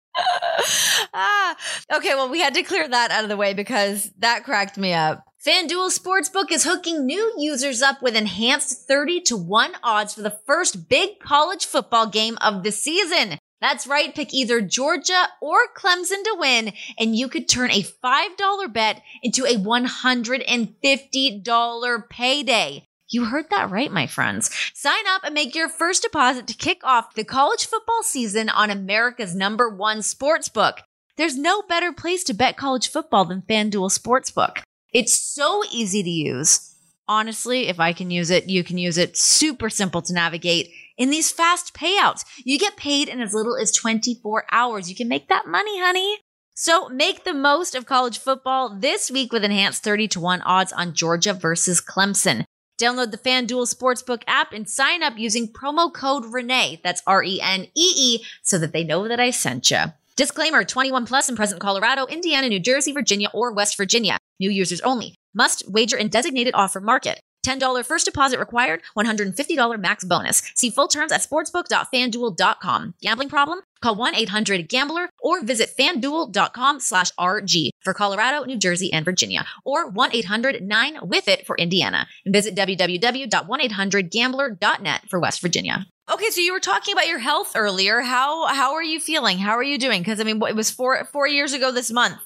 Ah, 1.15 1.57
okay, 1.95 2.15
well, 2.15 2.29
we 2.29 2.41
had 2.41 2.55
to 2.55 2.63
clear 2.63 2.89
that 2.89 3.11
out 3.11 3.25
of 3.25 3.29
the 3.29 3.37
way 3.37 3.55
because 3.55 4.11
that 4.19 4.45
cracked 4.45 4.79
me 4.79 4.93
up. 4.93 5.25
FanDuel 5.47 5.97
Sportsbook 5.97 6.51
is 6.51 6.65
hooking 6.65 7.05
new 7.05 7.35
users 7.37 7.83
up 7.83 8.01
with 8.01 8.17
enhanced 8.17 8.89
30 8.89 9.21
to 9.23 9.37
1 9.37 9.73
odds 9.83 10.15
for 10.15 10.23
the 10.23 10.39
first 10.47 10.89
big 10.89 11.21
college 11.21 11.67
football 11.67 12.07
game 12.07 12.39
of 12.41 12.63
the 12.63 12.73
season. 12.73 13.39
That's 13.61 13.87
right, 13.87 14.15
pick 14.15 14.33
either 14.33 14.61
Georgia 14.61 15.29
or 15.41 15.59
Clemson 15.77 16.23
to 16.25 16.37
win, 16.39 16.73
and 16.99 17.17
you 17.17 17.29
could 17.29 17.49
turn 17.49 17.71
a 17.71 17.83
$5 17.83 18.73
bet 18.73 19.03
into 19.23 19.45
a 19.45 19.57
$150 19.57 22.09
payday. 22.09 22.85
You 23.15 23.27
heard 23.27 23.49
that 23.51 23.71
right, 23.71 23.93
my 23.93 24.09
friends. 24.09 24.51
Sign 24.75 25.07
up 25.11 25.23
and 25.23 25.33
make 25.33 25.55
your 25.55 25.69
first 25.69 26.03
deposit 26.03 26.49
to 26.49 26.55
kick 26.55 26.81
off 26.83 27.15
the 27.15 27.23
college 27.23 27.65
football 27.65 28.03
season 28.03 28.49
on 28.49 28.71
America's 28.71 29.37
number 29.37 29.71
one 29.71 30.03
sports 30.03 30.49
book. 30.49 30.81
There's 31.17 31.39
no 31.39 31.63
better 31.63 31.93
place 31.93 32.25
to 32.25 32.35
bet 32.35 32.57
college 32.57 32.91
football 32.91 33.25
than 33.25 33.43
FanDuel 33.43 33.97
Sportsbook. 33.97 34.65
It's 34.93 35.13
so 35.13 35.63
easy 35.71 36.03
to 36.03 36.11
use. 36.11 36.75
Honestly, 37.07 37.69
if 37.69 37.79
I 37.79 37.93
can 37.93 38.11
use 38.11 38.31
it, 38.31 38.49
you 38.49 38.65
can 38.65 38.79
use 38.79 38.99
it. 38.99 39.17
Super 39.17 39.71
simple 39.71 40.03
to 40.03 40.13
navigate. 40.13 40.73
In 40.99 41.11
these 41.11 41.31
fast 41.31 41.73
payouts, 41.73 42.25
you 42.39 42.59
get 42.59 42.77
paid 42.77 43.09
in 43.09 43.21
as 43.21 43.33
little 43.33 43.57
as 43.57 43.71
24 43.71 44.47
hours. 44.51 44.91
You 44.91 44.97
can 44.97 45.07
make 45.07 45.29
that 45.29 45.47
money, 45.47 45.81
honey. 45.81 46.19
So 46.55 46.89
make 46.89 47.23
the 47.23 47.35
most 47.35 47.77
of 47.77 47.87
college 47.87 48.19
football 48.19 48.77
this 48.77 49.09
week 49.09 49.33
with 49.33 49.45
enhanced 49.45 49.85
30 49.85 50.09
to 50.09 50.21
1 50.21 50.43
odds 50.43 50.73
on 50.73 50.95
Georgia 50.95 51.33
versus 51.33 51.81
Clemson. 51.81 52.45
Download 52.77 53.11
the 53.13 53.19
FanDuel 53.19 53.73
Sportsbook 53.73 54.23
app 54.27 54.53
and 54.53 54.69
sign 54.69 55.03
up 55.03 55.17
using 55.17 55.47
promo 55.47 55.93
code 55.93 56.25
RENEE, 56.25 56.81
that's 56.83 57.03
R 57.07 57.23
E 57.23 57.41
N 57.41 57.67
E 57.75 57.93
E, 57.97 58.25
so 58.43 58.59
that 58.59 58.73
they 58.73 58.83
know 58.83 59.07
that 59.07 59.21
I 59.21 59.31
sent 59.31 59.71
you. 59.71 59.79
Disclaimer 60.17 60.65
21 60.65 61.07
plus 61.07 61.29
in 61.29 61.37
present 61.37 61.61
Colorado, 61.61 62.07
Indiana, 62.07 62.49
New 62.49 62.61
Jersey, 62.61 62.93
Virginia, 62.93 63.29
or 63.33 63.53
West 63.53 63.77
Virginia. 63.77 64.19
New 64.41 64.51
users 64.51 64.81
only. 64.81 65.15
Must 65.35 65.69
wager 65.69 65.97
in 65.97 66.09
designated 66.09 66.55
offer 66.55 66.81
market. 66.81 67.21
$10 67.45 67.85
first 67.85 68.07
deposit 68.07 68.41
required, 68.41 68.81
$150 68.97 69.81
max 69.81 70.05
bonus. 70.05 70.43
See 70.55 70.71
full 70.71 70.89
terms 70.89 71.13
at 71.13 71.21
sportsbook.fanduel.com. 71.21 72.95
Gambling 73.01 73.29
problem? 73.29 73.61
Call 73.81 73.97
1-800-GAMBLER 73.97 75.11
or 75.21 75.43
visit 75.43 75.71
fanduel.com 75.79 76.81
slash 76.81 77.13
RG 77.13 77.69
for 77.83 77.93
Colorado, 77.93 78.45
New 78.45 78.57
Jersey, 78.57 78.91
and 78.93 79.05
Virginia, 79.05 79.45
or 79.65 79.93
1-800-9-WITH-IT 79.93 81.47
for 81.47 81.57
Indiana. 81.59 82.07
And 82.25 82.35
visit 82.35 82.57
www.1800gambler.net 82.57 85.11
for 85.11 85.21
West 85.21 85.43
Virginia. 85.43 85.87
Okay, 86.11 86.31
so 86.31 86.41
you 86.41 86.53
were 86.53 86.61
talking 86.61 86.93
about 86.93 87.09
your 87.09 87.19
health 87.19 87.53
earlier. 87.55 88.01
How 88.01 88.47
how 88.47 88.75
are 88.75 88.83
you 88.83 89.01
feeling? 89.01 89.39
How 89.39 89.53
are 89.53 89.63
you 89.63 89.79
doing? 89.79 90.03
Because 90.03 90.21
I 90.21 90.25
mean, 90.25 90.43
it 90.43 90.55
was 90.55 90.71
four 90.71 91.03
four 91.07 91.27
years 91.27 91.55
ago 91.55 91.73
this 91.73 91.91
month. 91.91 92.19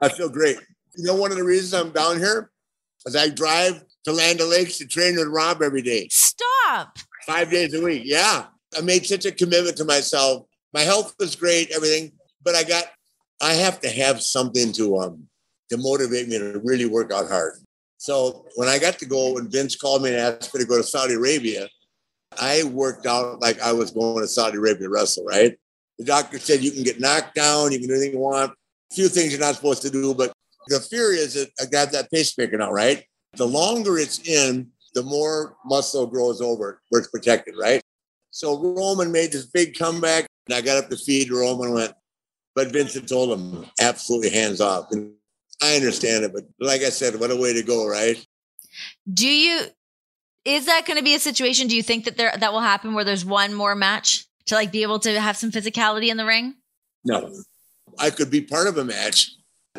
I 0.00 0.10
feel 0.10 0.28
great. 0.28 0.58
You 0.96 1.06
know, 1.06 1.14
one 1.14 1.30
of 1.30 1.38
the 1.38 1.44
reasons 1.44 1.72
I'm 1.72 1.92
down 1.92 2.18
here 2.18 2.50
is 3.06 3.16
I 3.16 3.30
drive 3.30 3.82
to 4.04 4.12
Land 4.12 4.40
O'Lakes 4.40 4.78
to 4.78 4.86
train 4.86 5.16
with 5.16 5.28
Rob 5.28 5.62
every 5.62 5.82
day, 5.82 6.08
Stop. 6.10 6.98
five 7.26 7.50
days 7.50 7.74
a 7.74 7.82
week. 7.82 8.02
Yeah. 8.04 8.46
I 8.76 8.80
made 8.80 9.06
such 9.06 9.26
a 9.26 9.32
commitment 9.32 9.76
to 9.76 9.84
myself. 9.84 10.46
My 10.72 10.80
health 10.80 11.14
was 11.18 11.36
great, 11.36 11.70
everything, 11.70 12.12
but 12.42 12.54
I 12.54 12.62
got, 12.62 12.84
I 13.40 13.52
have 13.52 13.80
to 13.80 13.88
have 13.88 14.22
something 14.22 14.72
to, 14.72 14.98
um, 14.98 15.28
to 15.70 15.76
motivate 15.76 16.28
me 16.28 16.38
to 16.38 16.60
really 16.64 16.86
work 16.86 17.12
out 17.12 17.28
hard. 17.28 17.54
So 17.98 18.46
when 18.56 18.68
I 18.68 18.78
got 18.78 18.98
to 18.98 19.06
go, 19.06 19.34
when 19.34 19.50
Vince 19.50 19.76
called 19.76 20.02
me 20.02 20.08
and 20.08 20.18
asked 20.18 20.54
me 20.54 20.60
to 20.60 20.66
go 20.66 20.76
to 20.76 20.82
Saudi 20.82 21.14
Arabia, 21.14 21.68
I 22.40 22.64
worked 22.64 23.06
out 23.06 23.40
like 23.40 23.60
I 23.60 23.72
was 23.72 23.90
going 23.90 24.22
to 24.22 24.28
Saudi 24.28 24.56
Arabia 24.56 24.84
to 24.84 24.88
wrestle, 24.88 25.24
right? 25.24 25.56
The 25.98 26.04
doctor 26.04 26.38
said 26.38 26.62
you 26.62 26.72
can 26.72 26.82
get 26.82 26.98
knocked 26.98 27.34
down, 27.34 27.72
you 27.72 27.78
can 27.78 27.88
do 27.88 27.94
anything 27.94 28.14
you 28.14 28.18
want. 28.18 28.52
A 28.52 28.94
few 28.94 29.08
things 29.08 29.32
you're 29.32 29.40
not 29.40 29.54
supposed 29.54 29.82
to 29.82 29.90
do, 29.90 30.14
but 30.14 30.32
the 30.68 30.80
fear 30.80 31.12
is 31.12 31.34
that 31.34 31.50
I 31.60 31.66
got 31.66 31.92
that 31.92 32.10
pacemaker 32.10 32.56
now, 32.56 32.72
right? 32.72 33.04
The 33.34 33.46
longer 33.46 33.98
it's 33.98 34.20
in, 34.26 34.70
the 34.94 35.02
more 35.02 35.56
muscle 35.64 36.06
grows 36.06 36.40
over 36.40 36.80
where 36.90 37.00
it's 37.00 37.10
protected, 37.10 37.54
right? 37.60 37.82
So 38.30 38.58
Roman 38.58 39.12
made 39.12 39.32
this 39.32 39.46
big 39.46 39.76
comeback, 39.78 40.26
and 40.46 40.54
I 40.54 40.60
got 40.60 40.82
up 40.82 40.90
to 40.90 40.96
feed 40.96 41.30
Roman 41.30 41.66
and 41.66 41.74
went, 41.74 41.94
but 42.54 42.72
Vincent 42.72 43.08
told 43.08 43.38
him 43.38 43.66
absolutely 43.80 44.30
hands 44.30 44.60
off. 44.60 44.88
And 44.90 45.12
I 45.62 45.76
understand 45.76 46.24
it, 46.24 46.32
but 46.32 46.44
like 46.60 46.82
I 46.82 46.90
said, 46.90 47.18
what 47.20 47.30
a 47.30 47.36
way 47.36 47.52
to 47.52 47.62
go, 47.62 47.86
right? 47.86 48.24
Do 49.12 49.28
you 49.28 49.66
is 50.44 50.66
that 50.66 50.86
going 50.86 50.98
to 50.98 51.04
be 51.04 51.14
a 51.14 51.20
situation 51.20 51.68
do 51.68 51.76
you 51.76 51.82
think 51.82 52.04
that 52.04 52.16
there 52.16 52.34
that 52.36 52.52
will 52.52 52.60
happen 52.60 52.94
where 52.94 53.04
there's 53.04 53.24
one 53.24 53.54
more 53.54 53.74
match 53.74 54.26
to 54.46 54.54
like 54.54 54.72
be 54.72 54.82
able 54.82 54.98
to 55.00 55.20
have 55.20 55.36
some 55.36 55.50
physicality 55.50 56.08
in 56.08 56.16
the 56.16 56.26
ring? 56.26 56.56
No, 57.04 57.32
I 57.98 58.10
could 58.10 58.30
be 58.30 58.40
part 58.40 58.66
of 58.66 58.76
a 58.78 58.84
match. 58.84 59.30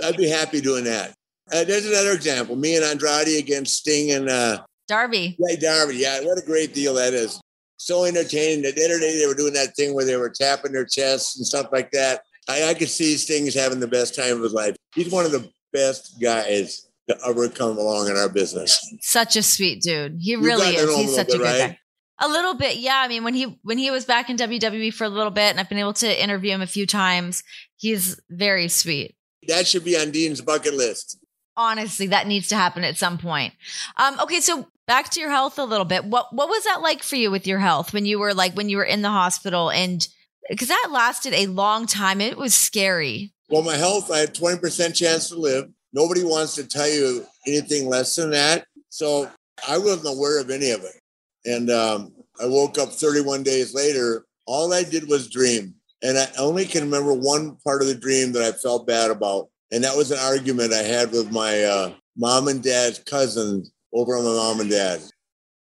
I'd 0.02 0.18
be 0.18 0.30
happy 0.30 0.62
doing 0.62 0.86
that. 0.86 1.16
Uh, 1.52 1.64
there's 1.64 1.86
another 1.86 2.12
example. 2.12 2.56
Me 2.56 2.76
and 2.76 2.86
Andrade 2.86 3.40
against 3.40 3.76
Sting 3.76 4.12
and 4.12 4.30
uh, 4.30 4.64
Darby. 4.88 5.36
Ray 5.40 5.56
Darby. 5.56 5.98
Yeah, 5.98 6.22
what 6.22 6.42
a 6.42 6.46
great 6.46 6.74
deal 6.74 6.94
that 6.96 7.14
is. 7.14 7.42
So 7.78 8.06
entertaining. 8.06 8.62
The 8.62 8.70
other 8.86 9.00
day 9.00 9.18
they 9.18 9.28
were 9.28 9.34
doing 9.34 9.54
that 9.54 9.76
thing 9.76 9.94
where 9.94 10.06
they 10.06 10.16
were 10.16 10.30
tapping 10.30 10.72
their 10.72 10.86
chests 10.86 11.38
and 11.38 11.46
stuff 11.46 11.68
like 11.72 11.92
that. 11.92 12.22
I, 12.48 12.70
I 12.70 12.74
could 12.74 12.90
see 12.90 13.16
Sting's 13.16 13.54
having 13.54 13.80
the 13.80 13.88
best 13.88 14.16
time 14.16 14.38
of 14.38 14.44
his 14.44 14.54
life. 14.54 14.76
He's 14.96 15.12
one 15.12 15.26
of 15.26 15.32
the 15.32 15.50
best 15.72 16.22
guys 16.22 16.88
to 17.10 17.18
ever 17.26 17.50
come 17.50 17.78
along 17.78 18.10
in 18.10 18.16
our 18.16 18.30
business. 18.30 18.80
Such 19.02 19.36
a 19.36 19.44
sweet 19.44 19.82
dude. 19.82 20.18
He 20.20 20.32
You've 20.32 20.44
really 20.44 20.76
is. 20.76 20.96
He's 20.96 21.12
a 21.12 21.16
such 21.16 21.30
a 21.30 21.38
good 21.38 21.44
bit, 21.44 21.70
guy. 21.70 21.80
A 22.20 22.28
little 22.30 22.54
bit, 22.54 22.78
yeah. 22.78 22.98
I 22.98 23.08
mean, 23.08 23.24
when 23.24 23.34
he 23.34 23.60
when 23.64 23.78
he 23.78 23.92
was 23.92 24.06
back 24.06 24.30
in 24.30 24.38
WWE 24.38 24.94
for 24.94 25.04
a 25.04 25.10
little 25.10 25.32
bit, 25.32 25.52
and 25.52 25.60
I've 25.60 25.70
been 25.70 25.78
able 25.78 25.94
to 25.94 26.24
interview 26.24 26.52
him 26.52 26.62
a 26.62 26.68
few 26.68 26.86
times, 26.86 27.44
he's 27.76 28.20
very 28.30 28.70
sweet. 28.70 29.16
That 29.48 29.68
should 29.68 29.84
be 29.84 29.98
on 29.98 30.12
Dean's 30.12 30.40
bucket 30.40 30.74
list. 30.74 31.18
Honestly, 31.56 32.08
that 32.08 32.28
needs 32.28 32.48
to 32.50 32.56
happen 32.56 32.84
at 32.84 32.98
some 32.98 33.18
point. 33.18 33.54
Um, 33.98 34.20
okay, 34.22 34.40
so 34.40 34.68
back 34.88 35.10
to 35.12 35.20
your 35.20 35.30
health 35.30 35.60
a 35.60 35.64
little 35.64 35.86
bit. 35.86 36.06
What 36.06 36.34
what 36.34 36.50
was 36.50 36.64
that 36.64 36.82
like 36.82 37.04
for 37.04 37.16
you 37.16 37.32
with 37.32 37.46
your 37.46 37.60
health 37.60 37.94
when 37.94 38.06
you 38.06 38.20
were 38.20 38.34
like 38.34 38.54
when 38.54 38.70
you 38.70 38.78
were 38.78 38.84
in 38.84 39.02
the 39.02 39.10
hospital 39.10 39.70
and 39.70 40.08
because 40.50 40.68
that 40.68 40.90
lasted 40.92 41.34
a 41.34 41.48
long 41.48 41.86
time. 41.86 42.22
It 42.22 42.38
was 42.38 42.54
scary. 42.54 43.32
Well, 43.50 43.62
my 43.62 43.76
health, 43.76 44.12
I 44.12 44.20
had 44.20 44.34
20% 44.34 44.96
chance 44.96 45.30
to 45.30 45.36
live. 45.36 45.70
Nobody 45.94 46.24
wants 46.24 46.56
to 46.56 46.68
tell 46.68 46.90
you 46.90 47.26
anything 47.48 47.88
less 47.88 48.16
than 48.16 48.32
that. 48.32 48.66
So 48.90 49.30
I 49.68 49.78
wasn't 49.78 50.18
aware 50.18 50.40
of 50.40 50.50
any 50.50 50.72
of 50.72 50.84
it. 50.84 51.00
And 51.46 51.70
um, 51.70 52.14
I 52.42 52.48
woke 52.48 52.78
up 52.78 52.90
31 52.90 53.44
days 53.44 53.74
later 53.74 54.26
All 54.46 54.74
I 54.74 54.84
did 54.84 55.08
was 55.08 55.30
dream. 55.30 55.76
And 56.02 56.18
I 56.18 56.28
only 56.38 56.66
can 56.66 56.84
remember 56.84 57.14
one 57.14 57.58
part 57.64 57.82
of 57.82 57.88
the 57.88 57.96
dream 57.96 58.34
that 58.34 58.44
I 58.44 58.52
felt 58.52 58.88
bad 58.88 59.10
about. 59.10 59.50
And 59.74 59.84
that 59.84 59.98
was 59.98 60.12
an 60.12 60.20
argument 60.20 60.72
I 60.72 60.84
had 60.84 61.12
with 61.12 61.32
my 61.32 61.64
uh, 61.64 61.94
mom 62.16 62.48
and 62.48 62.62
dad's 62.62 63.00
cousins 63.00 63.72
over 63.92 64.16
on 64.16 64.24
my 64.24 64.30
mom 64.30 64.60
and 64.60 64.70
dad. 64.70 65.02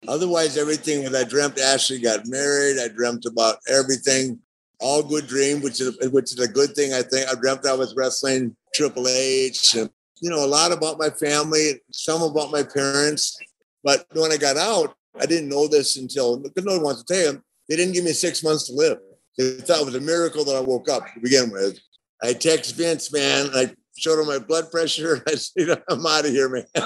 Otherwise, 0.08 0.56
everything 0.56 1.04
that 1.04 1.14
I 1.14 1.28
dreamt 1.28 1.60
Ashley 1.60 2.00
got 2.00 2.26
married. 2.26 2.78
I 2.78 2.88
dreamt 2.88 3.26
about 3.26 3.56
everything. 3.68 4.38
All 4.80 5.02
good 5.02 5.26
dream, 5.26 5.60
which 5.60 5.82
is 5.82 5.98
which 6.10 6.32
is 6.32 6.38
a 6.38 6.48
good 6.48 6.74
thing. 6.74 6.94
I 6.94 7.02
think 7.02 7.28
I 7.28 7.34
dreamt 7.38 7.66
I 7.66 7.74
was 7.74 7.94
wrestling 7.94 8.56
Triple 8.74 9.06
H, 9.06 9.74
and 9.74 9.90
you 10.22 10.30
know 10.30 10.42
a 10.42 10.48
lot 10.48 10.72
about 10.72 10.98
my 10.98 11.10
family, 11.10 11.82
some 11.92 12.22
about 12.22 12.50
my 12.50 12.62
parents. 12.62 13.38
But 13.84 14.06
when 14.14 14.32
I 14.32 14.38
got 14.38 14.56
out, 14.56 14.94
I 15.20 15.26
didn't 15.26 15.50
know 15.50 15.68
this 15.68 15.96
until 15.96 16.38
because 16.38 16.64
no 16.64 16.76
one 16.76 16.84
wants 16.84 17.04
to 17.04 17.14
tell 17.14 17.32
you. 17.34 17.42
They 17.68 17.76
didn't 17.76 17.92
give 17.92 18.04
me 18.04 18.12
six 18.12 18.42
months 18.42 18.68
to 18.68 18.72
live. 18.72 18.96
They 19.36 19.50
thought 19.60 19.82
it 19.82 19.86
was 19.86 19.94
a 19.94 20.00
miracle 20.00 20.44
that 20.46 20.56
I 20.56 20.60
woke 20.60 20.88
up 20.88 21.02
to 21.12 21.20
begin 21.20 21.50
with. 21.50 21.78
I 22.22 22.32
text 22.32 22.74
Vince, 22.76 23.12
man. 23.12 23.50
I 23.54 23.74
showed 23.96 24.20
him 24.20 24.28
my 24.28 24.38
blood 24.38 24.70
pressure. 24.70 25.22
I 25.28 25.34
said, 25.34 25.82
I'm 25.88 26.06
out 26.06 26.26
of 26.26 26.30
here, 26.30 26.48
man. 26.48 26.64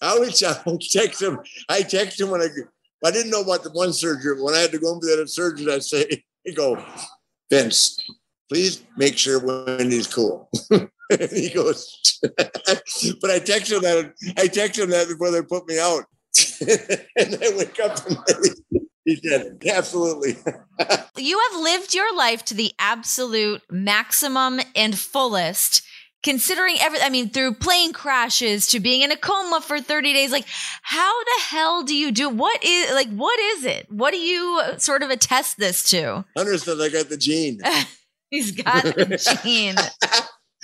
I 0.00 0.18
would 0.18 0.34
text 0.34 1.22
him. 1.22 1.38
I 1.68 1.82
text 1.82 2.20
him 2.20 2.30
when 2.30 2.42
I, 2.42 2.48
I 3.04 3.10
didn't 3.10 3.30
know 3.30 3.42
about 3.42 3.64
the 3.64 3.70
one 3.70 3.92
surgery. 3.92 4.40
When 4.40 4.54
I 4.54 4.58
had 4.58 4.72
to 4.72 4.78
go 4.78 4.94
into 4.94 5.06
that 5.16 5.28
surgery, 5.28 5.72
I 5.72 5.78
say, 5.78 6.24
he 6.44 6.54
go, 6.54 6.82
Vince, 7.50 8.00
please 8.48 8.84
make 8.96 9.16
sure 9.16 9.44
Wendy's 9.44 10.06
cool. 10.06 10.50
he 11.30 11.50
goes, 11.50 12.20
but 13.20 13.30
I 13.30 13.38
text 13.38 13.72
him 13.72 13.82
that 13.82 14.12
I 14.38 14.46
text 14.46 14.78
him 14.78 14.90
that 14.90 15.08
before 15.08 15.30
they 15.30 15.42
put 15.42 15.68
me 15.68 15.78
out. 15.78 16.04
and 17.16 17.36
I 17.42 17.56
wake 17.56 17.78
up 17.80 17.98
and 18.06 18.16
he 19.04 19.16
said, 19.16 19.62
absolutely. 19.68 20.36
you 21.16 21.40
have 21.50 21.60
lived 21.60 21.92
your 21.92 22.16
life 22.16 22.44
to 22.46 22.54
the 22.54 22.72
absolute 22.78 23.60
maximum 23.70 24.60
and 24.74 24.98
fullest 24.98 25.82
considering 26.22 26.76
every 26.80 27.00
i 27.00 27.08
mean 27.08 27.28
through 27.28 27.54
plane 27.54 27.92
crashes 27.92 28.66
to 28.66 28.80
being 28.80 29.02
in 29.02 29.10
a 29.10 29.16
coma 29.16 29.60
for 29.60 29.80
30 29.80 30.12
days 30.12 30.32
like 30.32 30.46
how 30.82 31.24
the 31.24 31.42
hell 31.48 31.82
do 31.82 31.94
you 31.94 32.12
do 32.12 32.28
what 32.28 32.62
is 32.64 32.92
like 32.92 33.08
what 33.10 33.38
is 33.38 33.64
it 33.64 33.90
what 33.90 34.12
do 34.12 34.18
you 34.18 34.62
sort 34.78 35.02
of 35.02 35.10
attest 35.10 35.58
this 35.58 35.88
to 35.90 36.24
understood 36.36 36.80
i 36.80 36.88
got 36.88 37.08
the 37.08 37.16
gene 37.16 37.60
he's 38.30 38.52
got 38.52 38.82
the 38.84 39.40
gene 39.42 39.76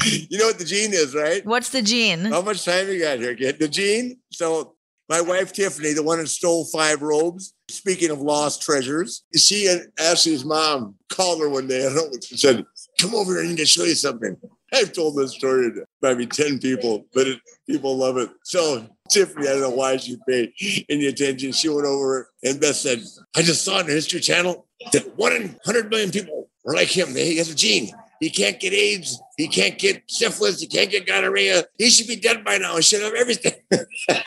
you 0.31 0.39
know 0.39 0.47
what 0.47 0.59
the 0.59 0.65
gene 0.65 0.93
is 0.93 1.15
right 1.15 1.45
what's 1.45 1.71
the 1.71 1.83
gene 1.83 2.25
how 2.25 2.43
much 2.43 2.65
time 2.65 2.89
you 2.89 3.01
got 3.01 3.19
here 3.19 3.35
kid 3.35 3.59
the 3.59 3.69
gene 3.69 4.19
so 4.31 4.75
my 5.09 5.23
wife 5.23 5.55
Tiffany, 5.55 5.95
the 5.95 6.03
one 6.03 6.19
that 6.19 6.29
stole 6.29 6.67
five 6.67 7.01
robes. 7.01 7.55
Speaking 7.71 8.11
of 8.11 8.21
lost 8.21 8.61
treasures, 8.61 9.25
she 9.35 9.67
and 9.67 9.87
Ashley's 9.99 10.45
mom 10.45 10.97
called 11.11 11.41
her 11.41 11.49
one 11.49 11.67
day. 11.67 11.87
I 11.87 11.95
don't 11.95 12.13
know, 12.13 12.21
said, 12.21 12.65
"Come 13.01 13.15
over 13.15 13.35
here. 13.35 13.45
I 13.45 13.47
need 13.49 13.57
to 13.57 13.67
show 13.67 13.85
you 13.85 13.95
something." 13.95 14.37
I've 14.73 14.93
told 14.93 15.17
this 15.17 15.35
story 15.35 15.73
to 15.73 15.87
maybe 16.03 16.27
10 16.27 16.59
people, 16.59 17.07
but 17.15 17.27
it, 17.27 17.41
people 17.67 17.97
love 17.97 18.19
it. 18.19 18.31
So 18.45 18.87
Tiffany, 19.11 19.49
I 19.49 19.53
don't 19.53 19.63
know 19.63 19.71
why 19.71 19.97
she 19.97 20.17
paid 20.29 20.53
any 20.89 21.07
attention. 21.07 21.53
She 21.53 21.69
went 21.69 21.87
over 21.87 22.31
and 22.45 22.61
Beth 22.61 22.77
said, 22.77 23.01
I 23.37 23.43
just 23.43 23.65
saw 23.65 23.79
on 23.79 23.87
the 23.87 23.93
History 23.93 24.21
Channel 24.21 24.67
that 24.93 25.17
one 25.17 25.33
in 25.33 25.43
100 25.65 25.91
million 25.91 26.11
people 26.11 26.49
are 26.67 26.75
like 26.75 26.89
him. 26.89 27.09
He 27.15 27.39
has 27.39 27.51
a 27.51 27.55
gene. 27.55 27.91
He 28.21 28.31
can't 28.31 28.59
get 28.59 28.73
AIDS. 28.73 29.21
He 29.37 29.49
can't 29.49 29.79
get 29.79 30.03
syphilis. 30.09 30.61
He 30.61 30.67
can't 30.67 30.91
get 30.91 31.07
gonorrhea. 31.07 31.65
He 31.79 31.89
should 31.89 32.09
be 32.09 32.17
dead 32.17 32.45
by 32.45 32.59
now. 32.59 32.77
He 32.77 32.83
should 32.83 33.03
have 33.03 33.15
everything. 33.15 33.53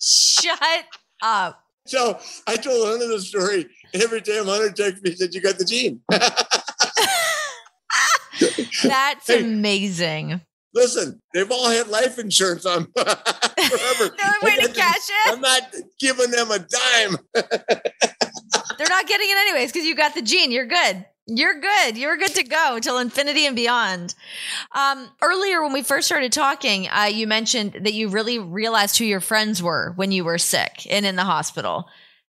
Shut 0.00 0.84
up. 1.20 1.62
So 1.86 2.18
I 2.46 2.56
told 2.56 2.86
Hunter 2.86 3.08
the 3.08 3.20
story. 3.20 3.66
And 3.92 4.02
every 4.02 4.20
time 4.20 4.46
Hunter 4.46 4.70
texted 4.70 5.02
me, 5.02 5.10
he 5.10 5.16
said, 5.16 5.34
You 5.34 5.40
got 5.40 5.58
the 5.58 5.64
gene. 5.64 6.00
That's 8.88 9.26
hey, 9.26 9.42
amazing. 9.42 10.40
Listen, 10.72 11.20
they've 11.34 11.50
all 11.50 11.68
had 11.68 11.88
life 11.88 12.18
insurance 12.18 12.64
on 12.64 12.86
forever. 12.96 14.14
no 14.22 14.32
way 14.42 14.56
to 14.56 14.72
cash 14.72 15.08
it. 15.08 15.32
I'm 15.32 15.40
not 15.40 15.62
giving 15.98 16.30
them 16.30 16.50
a 16.50 16.58
dime. 16.58 17.16
They're 17.34 18.88
not 18.88 19.06
getting 19.08 19.28
it 19.28 19.36
anyways 19.36 19.72
because 19.72 19.86
you 19.86 19.96
got 19.96 20.14
the 20.14 20.22
gene. 20.22 20.52
You're 20.52 20.66
good. 20.66 21.04
You're 21.26 21.60
good. 21.60 21.96
You're 21.96 22.16
good 22.16 22.34
to 22.36 22.42
go 22.42 22.78
till 22.80 22.98
infinity 22.98 23.46
and 23.46 23.54
beyond. 23.54 24.14
Um, 24.72 25.08
earlier, 25.22 25.62
when 25.62 25.72
we 25.72 25.82
first 25.82 26.06
started 26.06 26.32
talking, 26.32 26.88
uh, 26.88 27.04
you 27.04 27.26
mentioned 27.26 27.72
that 27.82 27.92
you 27.92 28.08
really 28.08 28.38
realized 28.38 28.98
who 28.98 29.04
your 29.04 29.20
friends 29.20 29.62
were 29.62 29.92
when 29.96 30.12
you 30.12 30.24
were 30.24 30.38
sick 30.38 30.86
and 30.90 31.04
in 31.04 31.16
the 31.16 31.24
hospital. 31.24 31.86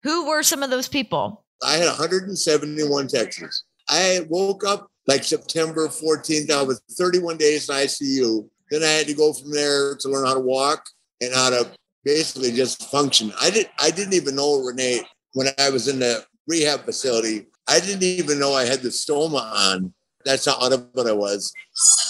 Who 0.04 0.28
were 0.28 0.42
some 0.42 0.64
of 0.64 0.70
those 0.70 0.88
people? 0.88 1.44
I 1.64 1.74
had 1.74 1.88
171 1.88 3.08
texts. 3.08 3.64
I 3.90 4.22
woke 4.30 4.66
up 4.66 4.90
like 5.08 5.24
September 5.24 5.88
14th, 5.88 6.52
I 6.52 6.62
was 6.62 6.82
31 6.92 7.38
days 7.38 7.70
in 7.70 7.76
ICU. 7.76 8.48
Then 8.70 8.84
I 8.84 8.88
had 8.88 9.08
to 9.08 9.14
go 9.14 9.34
from 9.34 9.52
there 9.52 9.96
to 9.96 10.10
learn 10.10 10.26
how 10.26 10.34
to 10.34 10.40
walk 10.40 10.84
and 11.22 11.34
how 11.34 11.50
to 11.50 11.72
basically 12.04 12.52
just 12.52 12.90
function. 12.92 13.34
I 13.42 13.50
didn't 13.50 13.72
I 13.80 13.90
didn't 13.90 14.14
even 14.14 14.36
know 14.36 14.62
Renee 14.62 15.02
when 15.34 15.48
I 15.58 15.70
was 15.70 15.88
in 15.88 16.00
the 16.00 16.26
rehab 16.48 16.82
facility. 16.82 17.48
I 17.68 17.80
didn't 17.80 18.04
even 18.04 18.40
know 18.40 18.54
I 18.54 18.66
had 18.66 18.82
the 18.82 18.90
stoma 18.90 19.42
on. 19.42 19.94
That's 20.26 20.46
how 20.46 20.62
out 20.62 20.74
of 20.74 20.88
it 20.96 21.08
I 21.08 21.14
was 21.14 21.54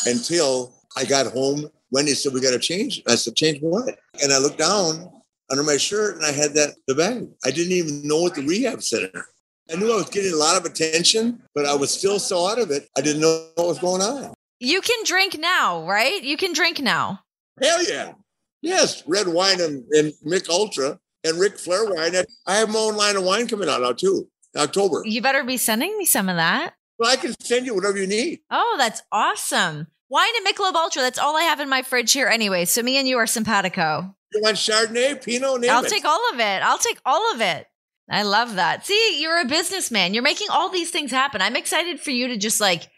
until 0.06 0.74
I 0.96 1.06
got 1.06 1.28
home. 1.28 1.70
Wendy 1.92 2.14
said, 2.14 2.34
We 2.34 2.42
got 2.42 2.52
to 2.52 2.60
change. 2.60 3.02
I 3.08 3.16
said, 3.16 3.36
Change 3.36 3.60
what? 3.62 3.98
And 4.22 4.34
I 4.34 4.40
looked 4.40 4.58
down 4.58 5.12
under 5.50 5.64
my 5.64 5.78
shirt 5.78 6.16
and 6.16 6.26
I 6.26 6.32
had 6.32 6.54
that 6.56 6.76
the 6.88 6.96
bag. 6.96 7.28
I 7.46 7.52
didn't 7.52 7.74
even 7.74 8.08
know 8.08 8.22
what 8.22 8.36
the 8.36 8.46
rehab 8.46 8.82
center. 8.82 9.28
I 9.72 9.76
knew 9.76 9.92
I 9.92 9.96
was 9.96 10.10
getting 10.10 10.34
a 10.34 10.38
lot 10.38 10.58
of 10.58 10.66
attention, 10.66 11.42
but 11.54 11.66
I 11.66 11.76
was 11.76 11.92
still 11.92 12.20
so 12.20 12.48
out 12.48 12.60
of 12.60 12.72
it. 12.72 12.88
I 12.98 13.02
didn't 13.02 13.22
know 13.22 13.50
what 13.56 13.68
was 13.68 13.80
going 13.80 14.02
on. 14.02 14.34
You 14.60 14.82
can 14.82 15.04
drink 15.06 15.38
now, 15.38 15.88
right? 15.88 16.24
You 16.24 16.38
can 16.38 16.54
drink 16.54 16.80
now. 16.80 17.20
Hell 17.62 17.84
yeah. 17.84 18.14
Yes, 18.62 19.04
red 19.08 19.28
wine 19.28 19.62
and, 19.62 19.84
and 19.92 20.14
Mich 20.24 20.50
Ultra 20.50 21.00
and 21.24 21.40
Ric 21.40 21.60
Flair 21.60 21.86
wine. 21.86 22.14
I 22.48 22.56
have 22.56 22.70
my 22.70 22.80
own 22.80 22.96
line 22.96 23.16
of 23.16 23.24
wine 23.24 23.48
coming 23.48 23.70
out 23.70 23.82
now 23.82 23.92
too, 23.92 24.28
October. 24.56 25.04
You 25.06 25.22
better 25.22 25.44
be 25.44 25.58
sending 25.58 25.98
me 25.98 26.06
some 26.06 26.30
of 26.30 26.38
that. 26.38 26.74
Well, 26.98 27.12
I 27.12 27.18
can 27.18 27.40
send 27.40 27.66
you 27.66 27.76
whatever 27.76 27.98
you 27.98 28.08
need. 28.08 28.40
Oh, 28.50 28.76
that's 28.80 29.04
awesome. 29.12 29.88
Wine 30.10 30.30
and 30.38 30.48
Michelob 30.48 30.74
Ultra. 30.74 31.02
That's 31.02 31.20
all 31.20 31.36
I 31.36 31.44
have 31.44 31.60
in 31.60 31.70
my 31.70 31.82
fridge 31.82 32.14
here 32.14 32.28
anyway. 32.28 32.66
So 32.66 32.82
me 32.82 32.98
and 32.98 33.08
you 33.08 33.18
are 33.18 33.28
simpatico. 33.28 34.16
You 34.34 34.42
want 34.42 34.58
Chardonnay, 34.58 35.24
Pinot, 35.24 35.70
I'll 35.70 35.86
it. 35.86 35.90
take 35.90 36.06
all 36.06 36.22
of 36.34 36.40
it. 36.40 36.62
I'll 36.64 36.78
take 36.78 37.00
all 37.06 37.34
of 37.34 37.42
it. 37.42 37.68
I 38.10 38.24
love 38.24 38.56
that. 38.56 38.86
See, 38.86 39.22
you're 39.22 39.42
a 39.42 39.46
businessman. 39.46 40.14
You're 40.14 40.24
making 40.24 40.48
all 40.50 40.70
these 40.70 40.92
things 40.92 41.12
happen. 41.12 41.42
I'm 41.42 41.56
excited 41.56 42.00
for 42.00 42.12
you 42.12 42.30
to 42.30 42.38
just 42.38 42.62
like, 42.62 42.90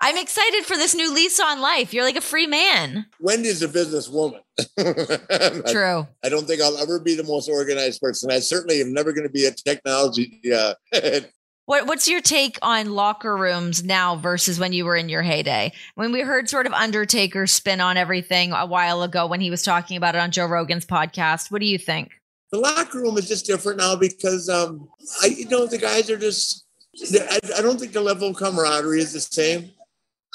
I'm 0.00 0.16
excited 0.16 0.64
for 0.64 0.76
this 0.76 0.94
new 0.94 1.12
lease 1.14 1.40
on 1.40 1.60
life. 1.60 1.94
You're 1.94 2.04
like 2.04 2.16
a 2.16 2.22
free 2.22 2.46
man. 2.46 3.06
Wendy's 3.20 3.62
a 3.62 3.68
businesswoman. 3.68 4.40
True. 5.70 6.06
I, 6.22 6.26
I, 6.26 6.28
don't 6.28 6.46
think 6.46 6.60
I'll 6.60 6.76
ever 6.78 6.98
be 6.98 7.14
the 7.14 7.24
most 7.24 7.48
organized 7.48 8.00
person. 8.00 8.30
I 8.30 8.40
certainly 8.40 8.80
am 8.80 8.92
never 8.92 9.12
going 9.12 9.26
to 9.26 9.32
be 9.32 9.46
a 9.46 9.52
technology. 9.52 10.40
Uh, 10.52 10.74
what, 11.66 11.86
what's 11.86 12.08
your 12.08 12.20
take 12.20 12.58
on 12.60 12.92
locker 12.92 13.36
rooms 13.36 13.84
now 13.84 14.16
versus 14.16 14.58
when 14.58 14.74
you 14.74 14.84
were 14.84 14.96
in 14.96 15.08
your 15.08 15.22
heyday? 15.22 15.72
When 15.94 16.12
we 16.12 16.20
heard 16.20 16.48
sort 16.48 16.66
of 16.66 16.72
Undertaker 16.72 17.46
spin 17.46 17.80
on 17.80 17.96
everything 17.96 18.52
a 18.52 18.66
while 18.66 19.02
ago 19.02 19.26
when 19.26 19.40
he 19.40 19.50
was 19.50 19.62
talking 19.62 19.96
about 19.96 20.14
it 20.14 20.20
on 20.20 20.30
Joe 20.30 20.46
Rogan's 20.46 20.86
podcast, 20.86 21.50
what 21.50 21.60
do 21.60 21.66
you 21.66 21.78
think? 21.78 22.12
The 22.52 22.58
locker 22.58 23.00
room 23.00 23.18
is 23.18 23.28
just 23.28 23.46
different 23.46 23.78
now 23.78 23.96
because 23.96 24.48
um, 24.48 24.88
I 25.22 25.26
you 25.26 25.48
know 25.48 25.66
the 25.66 25.78
guys 25.78 26.10
are 26.10 26.18
just 26.18 26.66
I, 27.12 27.40
I 27.58 27.62
don't 27.62 27.78
think 27.78 27.92
the 27.92 28.00
level 28.00 28.28
of 28.28 28.36
camaraderie 28.36 29.00
is 29.00 29.12
the 29.12 29.20
same, 29.20 29.70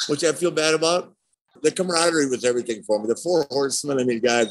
which 0.07 0.23
I 0.23 0.31
feel 0.31 0.51
bad 0.51 0.73
about. 0.73 1.13
The 1.63 1.71
camaraderie 1.71 2.29
was 2.29 2.43
everything 2.43 2.83
for 2.83 2.99
me. 2.99 3.07
The 3.07 3.15
four 3.15 3.45
horsemen, 3.49 3.99
I 3.99 4.03
mean, 4.03 4.19
God, 4.19 4.47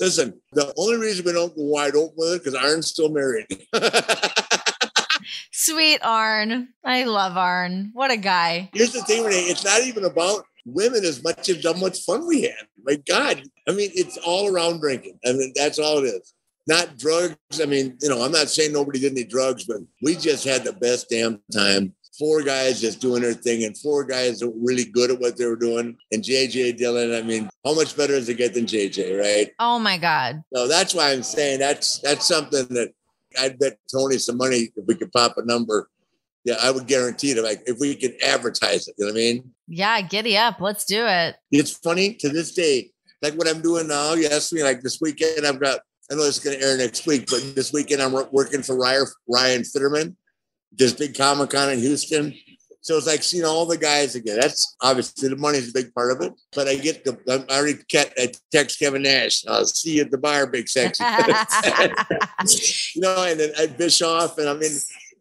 listen, 0.00 0.40
the 0.52 0.72
only 0.76 0.96
reason 0.96 1.24
we 1.24 1.32
don't 1.32 1.54
go 1.54 1.62
wide 1.62 1.94
open 1.94 2.14
with 2.16 2.34
it 2.34 2.44
because 2.44 2.54
Arn's 2.54 2.88
still 2.88 3.10
married. 3.10 3.46
Sweet 5.52 6.00
Arn. 6.02 6.68
I 6.84 7.04
love 7.04 7.36
Arn. 7.36 7.90
What 7.92 8.10
a 8.10 8.16
guy. 8.16 8.70
Here's 8.72 8.92
the 8.92 9.02
thing, 9.02 9.24
Renee. 9.24 9.42
It's 9.42 9.64
not 9.64 9.82
even 9.82 10.04
about 10.04 10.44
women 10.64 11.04
as 11.04 11.22
much 11.22 11.48
as 11.48 11.64
how 11.64 11.74
much 11.74 12.00
fun 12.00 12.26
we 12.26 12.42
had. 12.42 12.66
My 12.82 12.96
God. 12.96 13.42
I 13.68 13.72
mean, 13.72 13.90
it's 13.94 14.16
all 14.18 14.52
around 14.52 14.80
drinking. 14.80 15.18
I 15.24 15.32
mean, 15.32 15.52
that's 15.54 15.78
all 15.78 15.98
it 15.98 16.06
is 16.06 16.34
not 16.68 16.98
drugs. 16.98 17.36
I 17.60 17.64
mean, 17.64 17.96
you 18.00 18.10
know, 18.10 18.22
I'm 18.22 18.30
not 18.30 18.48
saying 18.48 18.72
nobody 18.72 19.00
did 19.00 19.12
any 19.12 19.24
drugs, 19.24 19.64
but 19.64 19.78
we 20.02 20.14
just 20.14 20.44
had 20.44 20.64
the 20.64 20.74
best 20.74 21.08
damn 21.08 21.40
time. 21.52 21.94
Four 22.18 22.42
guys 22.42 22.80
just 22.80 23.00
doing 23.00 23.22
their 23.22 23.32
thing, 23.32 23.64
and 23.64 23.78
four 23.78 24.04
guys 24.04 24.40
that 24.40 24.48
were 24.48 24.66
really 24.66 24.84
good 24.84 25.10
at 25.10 25.20
what 25.20 25.38
they 25.38 25.46
were 25.46 25.56
doing. 25.56 25.96
And 26.12 26.22
JJ 26.22 26.76
Dillon, 26.76 27.14
I 27.14 27.22
mean, 27.22 27.48
how 27.64 27.74
much 27.74 27.96
better 27.96 28.14
does 28.14 28.28
it 28.28 28.36
get 28.36 28.54
than 28.54 28.66
JJ, 28.66 29.18
right? 29.18 29.52
Oh 29.58 29.78
my 29.78 29.96
God. 29.98 30.42
So 30.54 30.68
that's 30.68 30.94
why 30.94 31.12
I'm 31.12 31.22
saying 31.22 31.60
that's 31.60 32.00
that's 32.00 32.26
something 32.26 32.66
that 32.70 32.92
I'd 33.40 33.58
bet 33.58 33.78
Tony 33.90 34.18
some 34.18 34.36
money 34.36 34.70
if 34.76 34.84
we 34.86 34.94
could 34.94 35.12
pop 35.12 35.38
a 35.38 35.44
number. 35.44 35.88
Yeah, 36.44 36.56
I 36.60 36.70
would 36.70 36.86
guarantee 36.86 37.30
it. 37.30 37.42
Like 37.42 37.62
if 37.66 37.78
we 37.78 37.94
could 37.94 38.14
advertise 38.22 38.88
it, 38.88 38.96
you 38.98 39.06
know 39.06 39.12
what 39.12 39.18
I 39.18 39.20
mean? 39.20 39.50
Yeah, 39.68 40.00
giddy 40.00 40.36
up. 40.36 40.60
Let's 40.60 40.84
do 40.84 41.06
it. 41.06 41.36
It's 41.52 41.70
funny 41.70 42.14
to 42.14 42.28
this 42.28 42.52
day, 42.52 42.90
like 43.22 43.34
what 43.34 43.48
I'm 43.48 43.62
doing 43.62 43.86
now. 43.86 44.14
You 44.14 44.26
asked 44.26 44.52
me 44.52 44.64
like 44.64 44.80
this 44.80 45.00
weekend, 45.00 45.46
I've 45.46 45.60
got 45.60 45.80
I 46.10 46.14
know 46.14 46.24
this 46.24 46.38
is 46.38 46.44
going 46.44 46.58
to 46.58 46.64
air 46.64 46.76
next 46.76 47.06
week, 47.06 47.28
but 47.30 47.54
this 47.54 47.72
weekend 47.72 48.00
I'm 48.00 48.12
working 48.32 48.62
for 48.62 48.76
Ryan 48.76 49.62
Fitterman. 49.62 50.16
this 50.72 50.92
big 50.92 51.16
Comic 51.16 51.50
Con 51.50 51.70
in 51.70 51.78
Houston. 51.78 52.34
So 52.80 52.96
it's 52.96 53.06
like 53.06 53.22
seeing 53.22 53.44
all 53.44 53.66
the 53.66 53.76
guys 53.76 54.14
again. 54.14 54.38
That's 54.40 54.76
obviously 54.80 55.28
the 55.28 55.36
money 55.36 55.58
is 55.58 55.68
a 55.70 55.72
big 55.72 55.92
part 55.92 56.12
of 56.12 56.22
it. 56.22 56.32
But 56.54 56.68
I 56.68 56.76
get 56.76 57.04
the 57.04 57.18
I 57.28 57.54
already 57.54 57.78
kept, 57.90 58.18
I 58.18 58.32
text 58.50 58.78
Kevin 58.78 59.02
Nash. 59.02 59.46
I'll 59.46 59.66
see 59.66 59.96
you 59.96 60.02
at 60.02 60.10
the 60.10 60.16
bar, 60.16 60.46
big 60.46 60.68
sexy. 60.68 61.04
you 62.94 63.02
know, 63.02 63.24
and 63.24 63.38
then 63.38 63.50
Ed 63.58 63.76
Bischoff, 63.76 64.38
and 64.38 64.48
I 64.48 64.54
mean, 64.54 64.72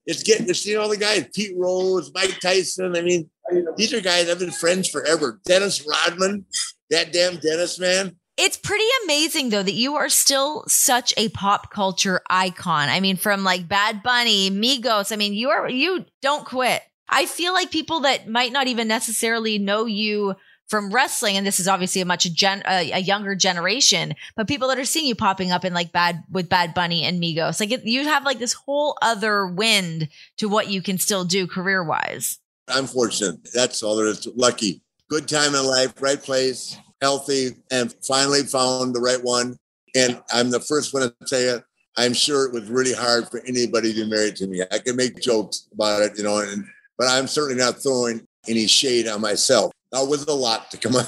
it's 0.06 0.24
getting 0.24 0.48
to 0.48 0.54
see 0.54 0.78
all 0.78 0.88
the 0.88 0.96
guys, 0.96 1.28
Pete 1.34 1.58
Rose, 1.58 2.12
Mike 2.14 2.40
Tyson. 2.40 2.96
I 2.96 3.02
mean, 3.02 3.30
these 3.76 3.94
are 3.94 4.00
guys 4.00 4.30
I've 4.30 4.40
been 4.40 4.52
friends 4.52 4.88
forever. 4.88 5.42
Dennis 5.46 5.86
Rodman, 5.86 6.46
that 6.92 7.12
damn 7.12 7.36
Dennis 7.38 7.80
man. 7.80 8.16
It's 8.38 8.58
pretty 8.58 8.86
amazing 9.04 9.50
though 9.50 9.64
that 9.64 9.74
you 9.74 9.96
are 9.96 10.10
still 10.10 10.64
such 10.68 11.14
a 11.18 11.30
pop 11.30 11.72
culture 11.72 12.22
icon. 12.30 12.90
I 12.90 13.00
mean, 13.00 13.18
from 13.18 13.44
like 13.44 13.68
Bad 13.68 14.04
Bunny, 14.04 14.52
Migos. 14.52 15.12
I 15.12 15.16
mean, 15.16 15.34
you 15.34 15.50
are 15.50 15.68
you 15.68 16.06
don't 16.22 16.46
quit. 16.46 16.84
I 17.10 17.26
feel 17.26 17.54
like 17.54 17.72
people 17.72 18.02
that 18.02 18.28
might 18.28 18.52
not 18.52 18.68
even 18.68 18.88
necessarily 18.88 19.58
know 19.58 19.86
you 19.86 20.36
from 20.68 20.92
wrestling, 20.92 21.38
and 21.38 21.48
this 21.48 21.60
is 21.60 21.68
obviously 21.68 22.02
a 22.02 22.06
much 22.06 22.32
gen, 22.34 22.62
a, 22.68 22.92
a, 22.92 23.00
younger 23.00 23.36
generation, 23.36 24.14
but 24.36 24.50
people 24.50 24.68
that 24.68 24.78
are 24.78 24.86
seeing 24.86 25.06
you 25.06 25.16
popping 25.16 25.50
up 25.50 25.64
in 25.64 25.74
like 25.74 25.94
bad 25.94 26.24
with 26.30 26.50
Bad 26.50 26.74
Bunny 26.74 27.04
and 27.04 27.24
Migos, 27.24 27.62
like 27.62 27.72
it, 27.72 27.86
you 27.86 28.04
have 28.04 28.26
like 28.26 28.40
this 28.40 28.52
whole 28.54 28.98
other 29.02 29.48
wind 29.48 30.10
to 30.38 30.50
what 30.50 30.70
you 30.70 30.82
can 30.82 30.98
still 30.98 31.24
do 31.24 31.48
career 31.48 31.84
wise. 31.84 32.40
I'm 32.68 32.86
fortunate. 32.86 33.48
That's 33.54 33.82
all 33.82 33.96
there 33.96 34.08
is. 34.08 34.28
Lucky, 34.36 34.82
good 35.10 35.30
time 35.30 35.56
in 35.56 35.66
life, 35.66 35.94
right 36.02 36.22
place, 36.22 36.78
healthy, 37.02 37.56
and 37.72 37.94
finally 38.08 38.44
found 38.44 38.96
the 38.96 39.00
right 39.00 39.24
one. 39.24 39.58
And 39.96 40.22
I'm 40.32 40.52
the 40.52 40.60
first 40.60 40.94
one 40.94 41.04
to 41.04 41.16
tell 41.28 41.42
you, 41.42 41.62
I'm 41.98 42.14
sure 42.14 42.46
it 42.46 42.54
was 42.54 42.70
really 42.70 42.94
hard 42.94 43.28
for 43.30 43.42
anybody 43.48 43.94
to 43.94 44.04
be 44.04 44.10
married 44.10 44.36
to 44.38 44.48
me. 44.48 44.62
I 44.72 44.78
can 44.78 44.96
make 44.96 45.20
jokes 45.20 45.68
about 45.74 46.04
it, 46.04 46.18
you 46.18 46.24
know, 46.24 46.40
and 46.40 46.66
but 46.98 47.08
I'm 47.08 47.28
certainly 47.28 47.62
not 47.62 47.82
throwing 47.82 48.26
any 48.48 48.68
shade 48.68 49.08
on 49.08 49.22
myself. 49.22 49.72
That 49.92 50.08
was 50.08 50.26
a 50.28 50.34
lot 50.34 50.70
to 50.72 50.78
come 50.78 50.96
on. 50.98 51.06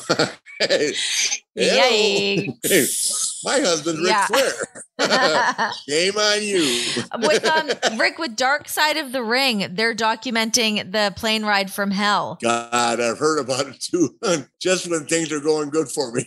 Yay. 1.55 2.47
My 3.43 3.59
husband, 3.59 3.99
Ric 3.99 4.07
yeah. 4.07 4.27
Flair. 4.27 4.51
Shame 5.87 6.17
on 6.17 6.43
you. 6.43 7.03
with 7.19 7.45
um, 7.45 7.69
Ric, 7.97 8.17
with 8.17 8.35
Dark 8.35 8.67
Side 8.69 8.97
of 8.97 9.11
the 9.11 9.23
Ring, 9.23 9.67
they're 9.71 9.95
documenting 9.95 10.91
the 10.91 11.13
plane 11.15 11.43
ride 11.43 11.71
from 11.71 11.91
hell. 11.91 12.37
God, 12.41 12.99
I've 12.99 13.17
heard 13.17 13.39
about 13.39 13.67
it 13.67 13.81
too. 13.81 14.15
Just 14.61 14.89
when 14.89 15.05
things 15.05 15.31
are 15.31 15.39
going 15.39 15.69
good 15.69 15.89
for 15.89 16.11
me. 16.11 16.25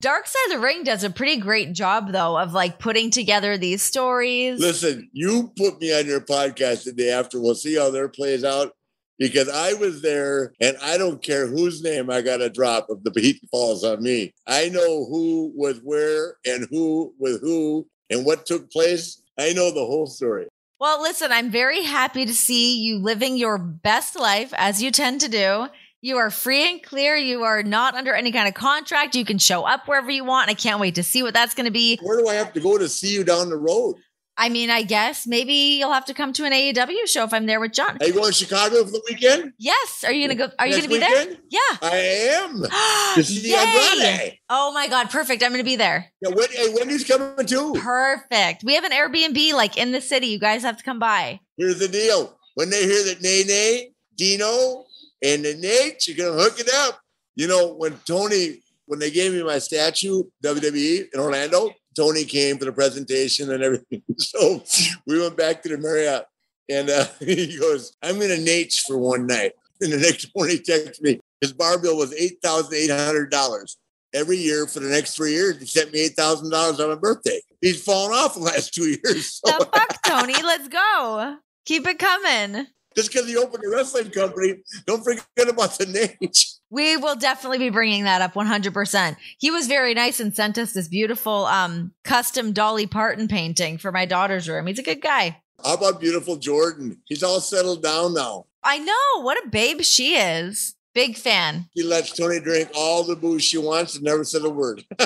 Dark 0.00 0.26
Side 0.26 0.46
of 0.46 0.52
the 0.52 0.60
Ring 0.60 0.82
does 0.82 1.04
a 1.04 1.10
pretty 1.10 1.36
great 1.36 1.74
job, 1.74 2.12
though, 2.12 2.38
of 2.38 2.54
like 2.54 2.78
putting 2.78 3.10
together 3.10 3.58
these 3.58 3.82
stories. 3.82 4.58
Listen, 4.58 5.10
you 5.12 5.52
put 5.58 5.78
me 5.80 5.98
on 5.98 6.06
your 6.06 6.22
podcast 6.22 6.84
the 6.84 6.92
day 6.92 7.10
after. 7.10 7.38
We'll 7.40 7.54
see 7.54 7.76
how 7.76 7.90
their 7.90 8.08
plays 8.08 8.42
out 8.42 8.72
because 9.20 9.50
I 9.50 9.74
was 9.74 10.00
there 10.00 10.54
and 10.60 10.76
I 10.82 10.96
don't 10.96 11.22
care 11.22 11.46
whose 11.46 11.82
name 11.82 12.10
I 12.10 12.22
got 12.22 12.38
to 12.38 12.48
drop 12.48 12.86
if 12.88 13.04
the 13.04 13.20
heat 13.20 13.40
falls 13.50 13.84
on 13.84 14.02
me. 14.02 14.32
I 14.48 14.70
know 14.70 15.04
who 15.04 15.52
was 15.54 15.78
where 15.84 16.36
and 16.44 16.66
who 16.70 17.14
with 17.20 17.40
who 17.42 17.86
and 18.08 18.24
what 18.24 18.46
took 18.46 18.72
place. 18.72 19.22
I 19.38 19.52
know 19.52 19.70
the 19.70 19.84
whole 19.84 20.06
story. 20.06 20.46
Well, 20.80 21.02
listen, 21.02 21.30
I'm 21.30 21.50
very 21.50 21.82
happy 21.82 22.24
to 22.24 22.32
see 22.32 22.78
you 22.80 22.98
living 22.98 23.36
your 23.36 23.58
best 23.58 24.18
life 24.18 24.54
as 24.56 24.82
you 24.82 24.90
tend 24.90 25.20
to 25.20 25.28
do. 25.28 25.68
You 26.00 26.16
are 26.16 26.30
free 26.30 26.66
and 26.66 26.82
clear. 26.82 27.14
You 27.14 27.42
are 27.42 27.62
not 27.62 27.94
under 27.94 28.14
any 28.14 28.32
kind 28.32 28.48
of 28.48 28.54
contract. 28.54 29.14
You 29.14 29.26
can 29.26 29.36
show 29.36 29.64
up 29.64 29.86
wherever 29.86 30.10
you 30.10 30.24
want. 30.24 30.48
I 30.48 30.54
can't 30.54 30.80
wait 30.80 30.94
to 30.94 31.02
see 31.02 31.22
what 31.22 31.34
that's 31.34 31.52
going 31.52 31.66
to 31.66 31.70
be. 31.70 31.98
Where 32.00 32.18
do 32.18 32.26
I 32.26 32.34
have 32.36 32.54
to 32.54 32.60
go 32.60 32.78
to 32.78 32.88
see 32.88 33.12
you 33.12 33.22
down 33.22 33.50
the 33.50 33.58
road? 33.58 33.96
I 34.40 34.48
mean, 34.48 34.70
I 34.70 34.80
guess 34.80 35.26
maybe 35.26 35.52
you'll 35.52 35.92
have 35.92 36.06
to 36.06 36.14
come 36.14 36.32
to 36.32 36.46
an 36.46 36.52
AEW 36.52 37.06
show 37.06 37.24
if 37.24 37.34
I'm 37.34 37.44
there 37.44 37.60
with 37.60 37.74
John. 37.74 37.98
Are 38.00 38.06
you 38.06 38.14
going 38.14 38.28
to 38.28 38.32
Chicago 38.32 38.82
for 38.86 38.92
the 38.92 39.02
weekend? 39.06 39.52
Yes. 39.58 40.02
Are 40.02 40.12
you 40.12 40.26
gonna 40.26 40.38
go? 40.38 40.50
Are 40.58 40.66
you 40.66 40.76
gonna 40.76 40.88
be 40.88 40.94
weekend? 40.94 41.30
there? 41.30 41.36
Yeah, 41.50 41.76
I 41.82 41.96
am. 42.40 42.64
Andrade. 43.16 44.38
Oh 44.48 44.72
my 44.72 44.88
god, 44.88 45.10
perfect! 45.10 45.42
I'm 45.42 45.50
gonna 45.50 45.62
be 45.62 45.76
there. 45.76 46.10
Yeah, 46.22 46.30
when, 46.30 46.48
hey, 46.52 46.72
Wendy's 46.74 47.04
coming 47.04 47.44
too. 47.44 47.74
Perfect. 47.74 48.64
We 48.64 48.76
have 48.76 48.84
an 48.84 48.92
Airbnb 48.92 49.52
like 49.52 49.76
in 49.76 49.92
the 49.92 50.00
city. 50.00 50.28
You 50.28 50.38
guys 50.38 50.62
have 50.62 50.78
to 50.78 50.84
come 50.84 50.98
by. 50.98 51.40
Here's 51.58 51.78
the 51.78 51.88
deal: 51.88 52.34
when 52.54 52.70
they 52.70 52.86
hear 52.86 53.04
that 53.04 53.20
Nene, 53.20 53.92
Dino, 54.16 54.86
and 55.22 55.44
the 55.44 55.54
Naitch, 55.54 56.08
you're 56.08 56.16
gonna 56.16 56.42
hook 56.42 56.58
it 56.58 56.70
up. 56.72 56.98
You 57.36 57.46
know, 57.46 57.74
when 57.74 57.98
Tony, 58.06 58.62
when 58.86 59.00
they 59.00 59.10
gave 59.10 59.34
me 59.34 59.42
my 59.42 59.58
statue, 59.58 60.22
WWE 60.42 61.08
in 61.12 61.20
Orlando, 61.20 61.74
Tony 62.00 62.24
came 62.24 62.56
for 62.56 62.64
the 62.64 62.72
presentation 62.72 63.52
and 63.52 63.62
everything. 63.62 64.02
So 64.18 64.62
we 65.06 65.20
went 65.20 65.36
back 65.36 65.62
to 65.62 65.68
the 65.68 65.76
Marriott 65.76 66.24
and 66.70 66.88
uh, 66.88 67.04
he 67.20 67.58
goes, 67.58 67.94
I'm 68.02 68.16
going 68.16 68.30
to 68.30 68.36
Naitch 68.36 68.86
for 68.86 68.96
one 68.96 69.26
night. 69.26 69.52
And 69.82 69.94
the 69.94 69.96
next 69.96 70.30
morning 70.36 70.58
he 70.58 70.62
texts 70.62 71.00
me, 71.00 71.18
his 71.40 71.54
bar 71.54 71.78
bill 71.78 71.96
was 71.96 72.12
$8,800. 72.12 73.76
Every 74.12 74.36
year 74.36 74.66
for 74.66 74.80
the 74.80 74.90
next 74.90 75.16
three 75.16 75.32
years, 75.32 75.58
he 75.58 75.64
sent 75.64 75.90
me 75.90 76.06
$8,000 76.10 76.80
on 76.80 76.88
my 76.90 76.94
birthday. 76.96 77.40
He's 77.62 77.82
fallen 77.82 78.12
off 78.12 78.34
the 78.34 78.40
last 78.40 78.74
two 78.74 78.88
years. 78.88 79.40
So. 79.42 79.56
The 79.58 79.64
fuck, 79.64 80.02
Tony? 80.02 80.34
Let's 80.34 80.68
go. 80.68 81.36
Keep 81.64 81.86
it 81.86 81.98
coming. 81.98 82.66
Just 82.94 83.10
because 83.10 83.26
he 83.26 83.38
opened 83.38 83.64
a 83.64 83.70
wrestling 83.70 84.10
company, 84.10 84.56
don't 84.86 85.02
forget 85.02 85.48
about 85.48 85.78
the 85.78 85.86
name. 85.86 86.30
We 86.70 86.96
will 86.96 87.16
definitely 87.16 87.58
be 87.58 87.70
bringing 87.70 88.04
that 88.04 88.22
up 88.22 88.34
100%. 88.34 89.16
He 89.38 89.50
was 89.50 89.66
very 89.66 89.92
nice 89.92 90.20
and 90.20 90.34
sent 90.34 90.56
us 90.56 90.72
this 90.72 90.86
beautiful 90.86 91.46
um, 91.46 91.92
custom 92.04 92.52
Dolly 92.52 92.86
Parton 92.86 93.26
painting 93.26 93.76
for 93.76 93.90
my 93.90 94.06
daughter's 94.06 94.48
room. 94.48 94.68
He's 94.68 94.78
a 94.78 94.84
good 94.84 95.02
guy. 95.02 95.42
How 95.64 95.74
about 95.74 96.00
beautiful 96.00 96.36
Jordan? 96.36 96.98
He's 97.06 97.24
all 97.24 97.40
settled 97.40 97.82
down 97.82 98.14
now. 98.14 98.46
I 98.62 98.78
know. 98.78 99.22
What 99.22 99.44
a 99.44 99.48
babe 99.48 99.80
she 99.82 100.14
is. 100.14 100.76
Big 100.94 101.16
fan. 101.16 101.68
He 101.72 101.82
lets 101.82 102.12
Tony 102.12 102.40
drink 102.40 102.70
all 102.74 103.04
the 103.04 103.16
booze 103.16 103.42
she 103.42 103.58
wants 103.58 103.96
and 103.96 104.04
never 104.04 104.24
said 104.24 104.42
a 104.42 104.50
word. 104.50 104.84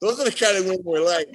Those 0.00 0.20
are 0.20 0.24
the 0.24 0.36
kind 0.38 0.58
of 0.58 0.66
women 0.66 0.82
we 0.84 0.98
like. 0.98 1.28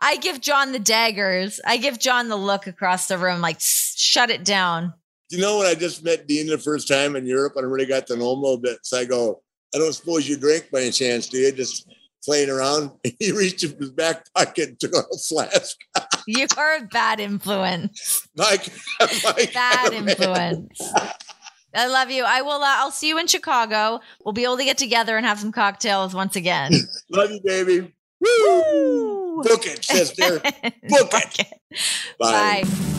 I 0.00 0.16
give 0.16 0.40
John 0.40 0.72
the 0.72 0.78
daggers. 0.78 1.60
I 1.64 1.76
give 1.76 1.98
John 1.98 2.28
the 2.28 2.36
look 2.36 2.66
across 2.66 3.06
the 3.06 3.18
room, 3.18 3.40
like, 3.40 3.58
shut 3.60 4.30
it 4.30 4.44
down 4.44 4.94
you 5.30 5.38
know 5.38 5.58
when 5.58 5.66
I 5.66 5.74
just 5.74 6.04
met 6.04 6.26
Dean 6.26 6.46
the 6.46 6.58
first 6.58 6.88
time 6.88 7.16
in 7.16 7.26
Europe 7.26 7.54
and 7.56 7.66
I 7.66 7.68
really 7.68 7.86
got 7.86 8.06
to 8.08 8.16
know 8.16 8.32
him 8.32 8.38
a 8.38 8.42
little 8.42 8.58
bit? 8.58 8.78
So 8.82 8.98
I 8.98 9.04
go, 9.04 9.42
I 9.74 9.78
don't 9.78 9.92
suppose 9.92 10.28
you 10.28 10.36
drink 10.36 10.70
by 10.70 10.82
any 10.82 10.90
chance, 10.90 11.28
do 11.28 11.38
you? 11.38 11.52
Just 11.52 11.88
playing 12.24 12.50
around. 12.50 12.90
He 13.18 13.32
reached 13.32 13.64
in 13.64 13.76
his 13.78 13.90
back 13.90 14.24
pocket 14.34 14.68
and 14.68 14.80
took 14.80 14.94
out 14.94 15.04
a 15.12 15.18
flask. 15.18 15.76
you 16.26 16.46
are 16.58 16.76
a 16.76 16.82
bad 16.82 17.20
influence. 17.20 18.28
Mike, 18.36 18.68
Mike 19.00 19.54
bad 19.54 19.92
influence. 19.94 20.80
I 21.74 21.86
love 21.86 22.10
you. 22.10 22.24
I 22.24 22.42
will. 22.42 22.62
Uh, 22.62 22.76
I'll 22.78 22.90
see 22.90 23.08
you 23.08 23.18
in 23.18 23.26
Chicago. 23.26 24.00
We'll 24.24 24.32
be 24.32 24.44
able 24.44 24.56
to 24.56 24.64
get 24.64 24.78
together 24.78 25.16
and 25.16 25.26
have 25.26 25.38
some 25.38 25.52
cocktails 25.52 26.14
once 26.14 26.36
again. 26.36 26.72
love 27.10 27.30
you, 27.30 27.40
baby. 27.44 27.92
Woo! 28.20 29.42
Book 29.42 29.66
it, 29.66 29.84
sister. 29.84 30.40
Book 30.40 31.38
it. 31.38 31.48
Bye. 32.18 32.64
Bye. 32.64 32.92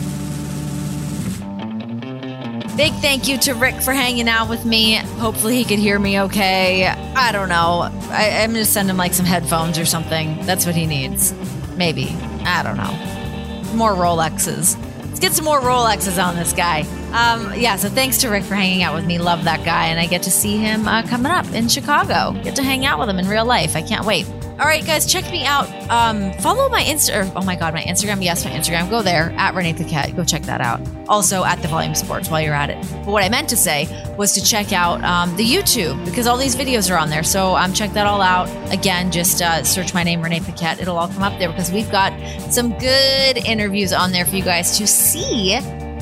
Big 2.78 2.94
thank 2.94 3.26
you 3.26 3.36
to 3.38 3.54
Ric 3.54 3.74
for 3.82 3.92
hanging 3.92 4.28
out 4.28 4.48
with 4.48 4.64
me. 4.64 4.94
Hopefully, 4.94 5.56
he 5.56 5.64
could 5.64 5.80
hear 5.80 5.98
me 5.98 6.20
okay. 6.20 6.86
I 6.86 7.32
don't 7.32 7.48
know. 7.48 7.90
I, 8.10 8.26
am 8.26 8.52
going 8.52 8.64
to 8.64 8.70
send 8.70 8.88
him 8.88 8.96
like 8.96 9.14
some 9.14 9.26
headphones 9.26 9.80
or 9.80 9.84
something. 9.84 10.46
That's 10.46 10.64
what 10.64 10.76
he 10.76 10.86
needs. 10.86 11.34
Maybe. 11.76 12.10
I 12.44 12.62
don't 12.62 12.76
know. 12.76 13.74
More 13.74 13.94
Rolexes. 13.94 14.80
Let's 15.06 15.18
get 15.18 15.32
some 15.32 15.44
more 15.44 15.58
Rolexes 15.58 16.24
on 16.24 16.36
this 16.36 16.52
guy. 16.52 16.82
Um, 17.12 17.52
yeah, 17.58 17.74
so 17.74 17.88
thanks 17.88 18.18
to 18.18 18.28
Ric 18.28 18.44
for 18.44 18.54
hanging 18.54 18.84
out 18.84 18.94
with 18.94 19.06
me. 19.06 19.18
Love 19.18 19.42
that 19.42 19.64
guy. 19.64 19.86
And 19.86 19.98
I 19.98 20.06
get 20.06 20.22
to 20.22 20.30
see 20.30 20.56
him 20.58 20.86
uh, 20.86 21.02
coming 21.02 21.32
up 21.32 21.52
in 21.52 21.66
Chicago. 21.66 22.40
Get 22.44 22.54
to 22.54 22.62
hang 22.62 22.86
out 22.86 23.00
with 23.00 23.08
him 23.08 23.18
in 23.18 23.26
real 23.26 23.44
life. 23.44 23.74
I 23.74 23.82
can't 23.82 24.06
wait. 24.06 24.24
All 24.58 24.66
right, 24.66 24.84
guys, 24.84 25.06
check 25.06 25.30
me 25.30 25.44
out. 25.44 25.68
Um, 25.88 26.32
follow 26.40 26.68
my 26.68 26.82
Insta. 26.82 27.30
Oh 27.36 27.42
my 27.42 27.54
God, 27.54 27.74
my 27.74 27.82
Instagram. 27.82 28.24
Yes, 28.24 28.44
my 28.44 28.50
Instagram. 28.50 28.90
Go 28.90 29.02
there 29.02 29.30
at 29.36 29.54
Renee 29.54 29.74
Paquette. 29.74 30.16
Go 30.16 30.24
check 30.24 30.42
that 30.42 30.60
out. 30.60 30.80
Also 31.08 31.44
at 31.44 31.62
the 31.62 31.68
Volume 31.68 31.94
Sports 31.94 32.28
while 32.28 32.40
you're 32.40 32.54
at 32.54 32.68
it. 32.68 32.76
But 33.04 33.12
what 33.12 33.22
I 33.22 33.28
meant 33.28 33.48
to 33.50 33.56
say 33.56 33.86
was 34.16 34.32
to 34.34 34.42
check 34.42 34.72
out 34.72 35.02
um, 35.04 35.36
the 35.36 35.46
YouTube 35.46 36.04
because 36.04 36.26
all 36.26 36.36
these 36.36 36.56
videos 36.56 36.92
are 36.92 36.98
on 36.98 37.08
there. 37.08 37.22
So 37.22 37.54
um, 37.54 37.72
check 37.72 37.92
that 37.92 38.08
all 38.08 38.20
out. 38.20 38.48
Again, 38.72 39.12
just 39.12 39.40
uh, 39.40 39.62
search 39.62 39.94
my 39.94 40.02
name, 40.02 40.22
Renee 40.22 40.40
Paquette. 40.40 40.80
It'll 40.80 40.98
all 40.98 41.08
come 41.08 41.22
up 41.22 41.38
there 41.38 41.50
because 41.50 41.70
we've 41.70 41.90
got 41.92 42.12
some 42.50 42.76
good 42.80 43.36
interviews 43.36 43.92
on 43.92 44.10
there 44.10 44.24
for 44.24 44.34
you 44.34 44.42
guys 44.42 44.76
to 44.78 44.88
see 44.88 45.54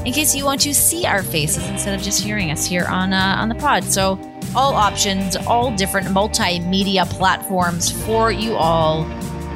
in 0.06 0.12
case 0.12 0.34
you 0.34 0.44
want 0.44 0.62
to 0.62 0.72
see 0.72 1.04
our 1.04 1.22
faces 1.22 1.68
instead 1.68 1.92
of 1.92 2.00
just 2.00 2.22
hearing 2.22 2.52
us 2.52 2.64
here 2.64 2.86
on 2.86 3.12
uh, 3.12 3.36
on 3.38 3.50
the 3.50 3.54
pod. 3.56 3.84
So 3.84 4.18
all 4.54 4.74
options, 4.74 5.36
all 5.36 5.74
different 5.74 6.08
multimedia 6.08 7.08
platforms 7.08 7.90
for 8.04 8.30
you 8.30 8.54
all. 8.54 9.04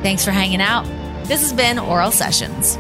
Thanks 0.03 0.25
for 0.25 0.31
hanging 0.31 0.61
out. 0.61 0.85
This 1.25 1.43
has 1.43 1.53
been 1.53 1.79
Oral 1.79 2.11
Sessions. 2.11 2.77